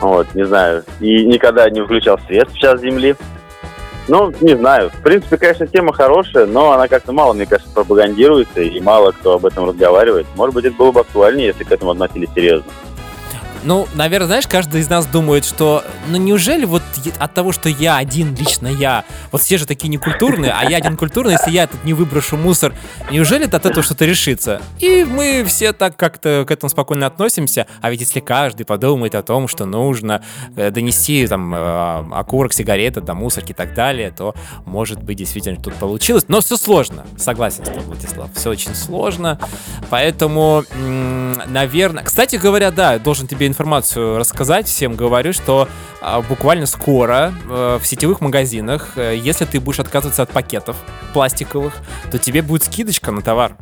[0.00, 0.84] Вот, не знаю.
[1.00, 3.16] И никогда не включал свет в час земли.
[4.08, 4.90] Ну, не знаю.
[4.90, 9.34] В принципе, конечно, тема хорошая, но она как-то мало, мне кажется, пропагандируется, и мало кто
[9.34, 10.26] об этом разговаривает.
[10.34, 12.70] Может быть, это было бы актуальнее, если к этому относились серьезно.
[13.64, 16.82] Ну, наверное, знаешь, каждый из нас думает, что, ну, неужели вот
[17.18, 20.96] от того, что я один, лично я, вот все же такие некультурные, а я один
[20.96, 22.74] культурный, если я тут не выброшу мусор,
[23.10, 24.60] неужели от этого что-то решится?
[24.80, 29.22] И мы все так как-то к этому спокойно относимся, а ведь если каждый подумает о
[29.22, 30.24] том, что нужно
[30.56, 34.34] э, донести там э, окурок, сигареты до мусорки и так далее, то,
[34.66, 36.24] может быть, действительно тут получилось.
[36.26, 39.38] Но все сложно, согласен с тобой, Владислав, все очень сложно,
[39.88, 40.64] поэтому,
[41.46, 42.02] наверное...
[42.02, 45.68] Кстати говоря, да, должен тебе информацию рассказать, всем говорю, что
[46.00, 50.76] а, буквально скоро э, в сетевых магазинах, э, если ты будешь отказываться от пакетов
[51.12, 51.74] пластиковых,
[52.10, 53.56] то тебе будет скидочка на товар.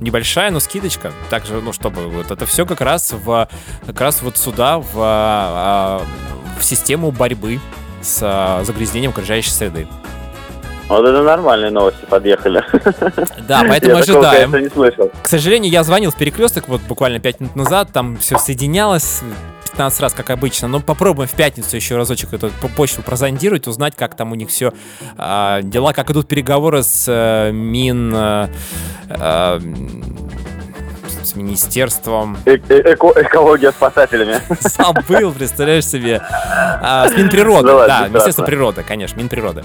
[0.00, 1.12] Небольшая, но скидочка.
[1.28, 3.48] Также, ну, чтобы вот это все как раз в
[3.86, 6.02] как раз вот сюда, в, а,
[6.58, 7.60] в систему борьбы
[8.00, 9.88] с а, загрязнением окружающей среды.
[10.90, 12.62] Вот это нормальные новости подъехали.
[13.48, 14.50] Да, поэтому Я такого, ожидаем.
[14.52, 15.10] конечно, не слышал.
[15.22, 19.22] К сожалению, я звонил в перекресток вот буквально 5 минут назад, там все соединялось
[19.72, 23.94] 15 раз, как обычно, но попробуем в пятницу еще разочек эту по- почту прозондировать, узнать,
[23.96, 24.72] как там у них все
[25.16, 28.12] дела, как идут переговоры с э, Мин...
[28.14, 28.48] э,
[29.08, 29.60] э,
[31.30, 34.40] с министерством Э- э- эко- экология спасателями.
[34.60, 36.20] Забыл, представляешь себе.
[36.22, 38.08] А, с Минприроды, Ну да.
[38.08, 39.64] Министерство природы, конечно, Минприроды.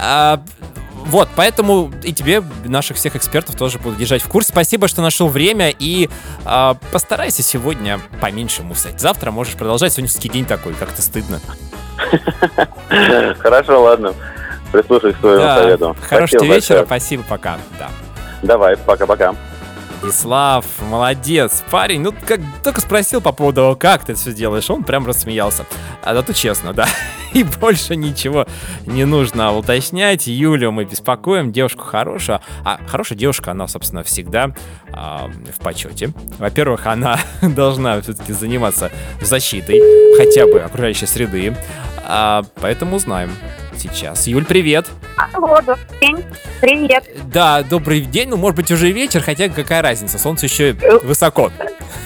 [0.00, 0.40] А,
[1.06, 4.48] вот, поэтому и тебе, наших всех экспертов, тоже буду держать в курсе.
[4.50, 6.08] Спасибо, что нашел время, и
[6.44, 9.00] а, постарайся сегодня поменьше мусорить.
[9.00, 11.40] Завтра можешь продолжать, сегодня все-таки день такой, как-то стыдно.
[13.38, 14.14] Хорошо, ладно.
[14.72, 15.96] Прислушаюсь к твоему Да, совету.
[16.08, 17.58] Хорошего тебе вечера, спасибо, пока.
[17.78, 17.88] Да.
[18.42, 19.34] Давай, пока-пока.
[20.00, 22.00] Владислав, молодец, парень.
[22.00, 25.66] Ну, как только спросил по поводу, как ты это все делаешь, он прям рассмеялся.
[26.02, 26.86] А зато честно, да.
[27.32, 28.46] И больше ничего
[28.86, 30.26] не нужно уточнять.
[30.26, 32.40] Юлю мы беспокоим, девушку хорошую.
[32.64, 34.54] А хорошая девушка, она, собственно, всегда
[34.92, 36.12] а, в почете.
[36.38, 39.80] Во-первых, она должна все-таки заниматься защитой
[40.16, 41.56] хотя бы окружающей среды.
[42.06, 43.30] А, поэтому узнаем
[43.78, 44.26] сейчас.
[44.26, 44.88] Юль, привет!
[45.16, 46.24] Алло, добрый день.
[46.60, 47.04] Привет.
[47.32, 48.28] Да, добрый день.
[48.28, 50.18] Ну, может быть, уже вечер, хотя какая разница?
[50.18, 50.72] Солнце еще
[51.02, 51.50] высоко,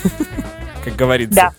[0.85, 1.35] как говорится.
[1.35, 1.53] Да.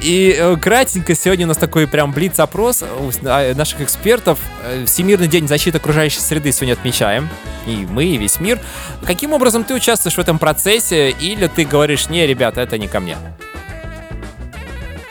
[0.00, 4.38] И э, кратенько, сегодня у нас такой прям блиц-опрос у с- а, наших экспертов.
[4.64, 7.28] Э, Всемирный день защиты окружающей среды сегодня отмечаем.
[7.66, 8.60] И мы, и весь мир.
[9.06, 11.08] Каким образом ты участвуешь в этом процессе?
[11.10, 13.16] Или ты говоришь, не, ребята, это не ко мне?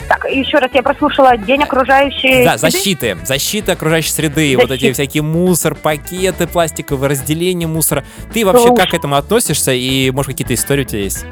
[0.08, 2.72] Так, еще раз я прослушала День окружающей Да, среды.
[2.78, 3.18] защиты.
[3.24, 4.54] Защита окружающей среды.
[4.56, 4.92] Вот эти Защита.
[4.94, 8.04] всякие мусор, пакеты пластиковые, разделение мусора.
[8.32, 8.80] Ты вообще Слушай.
[8.82, 9.72] как к этому относишься?
[9.72, 11.24] И, может, какие-то истории у тебя есть?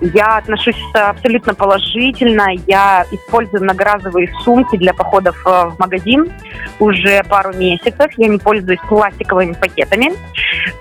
[0.00, 2.48] Я отношусь абсолютно положительно.
[2.66, 6.32] Я использую многоразовые сумки для походов э, в магазин
[6.78, 8.10] уже пару месяцев.
[8.16, 10.12] Я не пользуюсь пластиковыми пакетами.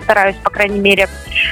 [0.03, 1.07] Стараюсь, по крайней мере.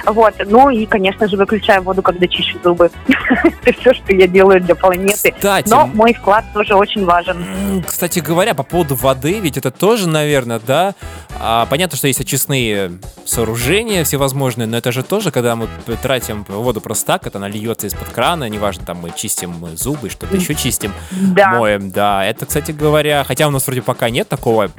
[0.06, 0.36] Вот.
[0.46, 2.90] Ну и, конечно же, выключаю воду, когда чищу зубы.
[3.64, 5.32] Это все, что я делаю для планеты.
[5.32, 7.84] Кстати, Но мой вклад тоже очень важен.
[7.86, 10.96] Кстати говоря, по поводу воды, ведь это тоже, наверное, да.
[11.40, 12.92] а, понятно, что есть очистные
[13.26, 15.68] сооружения всевозможные, но это же тоже, когда мы
[16.02, 20.36] тратим воду просто так, это она льется из-под крана, неважно, там мы чистим зубы, что-то
[20.38, 21.60] еще чистим, Да.
[21.60, 22.24] моем, да.
[22.26, 24.72] Это, кстати говоря, хотя у нас вроде пока нет такого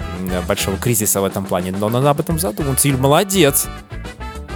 [0.49, 2.89] большого кризиса в этом плане, но надо об этом задуматься.
[2.89, 3.67] Иль, молодец.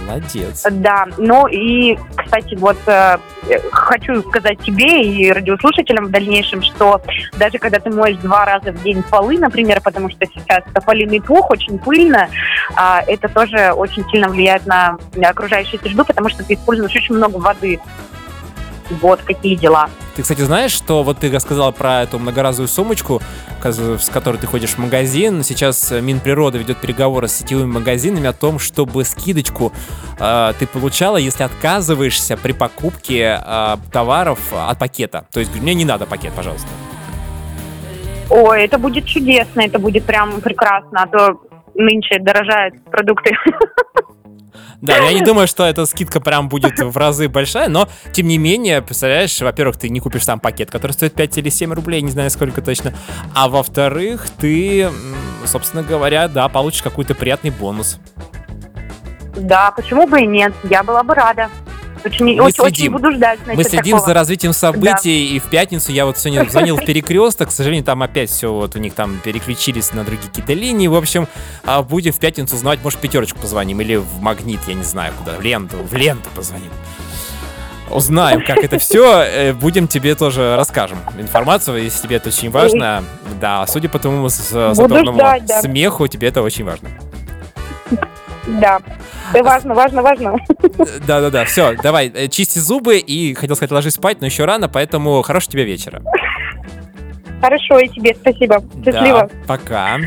[0.09, 0.65] Молодец.
[0.71, 7.01] Да, ну и, кстати, вот э, э, хочу сказать тебе и радиослушателям в дальнейшем, что
[7.37, 11.51] даже когда ты моешь два раза в день полы, например, потому что сейчас тополиный пух,
[11.51, 12.27] очень пыльно,
[12.75, 17.37] а, это тоже очень сильно влияет на окружающую среду, потому что ты используешь очень много
[17.37, 17.79] воды.
[18.89, 19.89] Вот какие дела.
[20.15, 23.21] Ты, кстати, знаешь, что вот ты рассказала про эту многоразовую сумочку,
[23.63, 25.43] с которой ты ходишь в магазин.
[25.43, 29.71] Сейчас э, Минприрода ведет переговоры с сетевыми магазинами о том, чтобы скидочку
[30.19, 35.25] э, ты получала, если отказываешься при покупке э, товаров от пакета.
[35.31, 36.67] То есть мне не надо пакет, пожалуйста.
[38.29, 41.41] Ой, это будет чудесно, это будет прям прекрасно, а то
[41.75, 43.31] нынче дорожают продукты.
[44.81, 48.37] Да, я не думаю, что эта скидка прям будет в разы большая, но тем не
[48.37, 52.11] менее, представляешь, во-первых, ты не купишь сам пакет, который стоит 5 или 7 рублей, не
[52.11, 52.93] знаю сколько точно,
[53.35, 54.89] а во-вторых, ты,
[55.45, 57.99] собственно говоря, да, получишь какой-то приятный бонус.
[59.35, 60.53] Да, почему бы и нет?
[60.63, 61.49] Я была бы рада.
[62.05, 62.93] Очень, Мы очень, очень следим.
[62.93, 64.07] буду ждать, значит, Мы следим такого.
[64.07, 68.01] за развитием событий, и в пятницу я вот сегодня звонил в перекресток, к сожалению, там
[68.01, 71.27] опять все, вот у них там переключились на другие какие-то линии, в общем,
[71.65, 75.33] а будем в пятницу узнавать, может, пятерочку позвоним, или в магнит, я не знаю куда,
[75.33, 76.71] в ленту, в ленту позвоним.
[77.91, 83.03] Узнаем, как это все, будем тебе тоже расскажем информацию, если тебе это очень важно.
[83.41, 85.61] Да, судя по твоему задорному да.
[85.61, 86.89] смеху, тебе это очень важно.
[88.59, 88.79] Да.
[89.33, 90.35] Да, важно, важно, важно.
[91.05, 95.21] Да-да-да, все, давай, э, чисти зубы и, хотел сказать, ложись спать, но еще рано, поэтому
[95.21, 96.01] хорошего тебе вечера.
[97.41, 98.61] Хорошо, и тебе спасибо.
[98.83, 99.29] Счастливо.
[99.31, 99.97] Да, пока.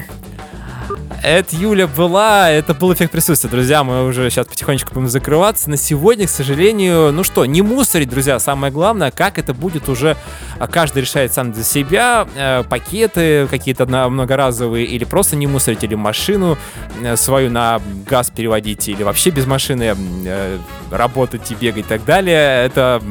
[1.23, 5.71] Это Юля была, это был эффект присутствия, друзья, мы уже сейчас потихонечку будем закрываться.
[5.71, 10.17] На сегодня, к сожалению, ну что, не мусорить, друзья, самое главное, как это будет уже,
[10.59, 15.95] а, каждый решает сам для себя, Э, пакеты какие-то многоразовые, или просто не мусорить, или
[15.95, 16.59] машину
[17.03, 19.95] э, свою на газ переводить, или вообще без машины
[20.27, 20.59] э,
[20.91, 22.65] работать и бегать и так далее.
[22.65, 23.03] Это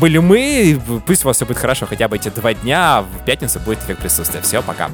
[0.00, 3.24] были мы, пусть у вас все будет хорошо хотя бы эти два дня, а в
[3.24, 4.40] пятницу будет эффект присутствия.
[4.42, 4.90] Все, пока.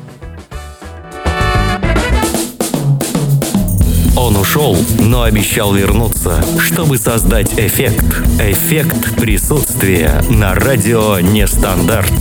[4.16, 8.04] Он ушел, но обещал вернуться, чтобы создать эффект.
[8.38, 12.12] Эффект присутствия на радио Нестандарт.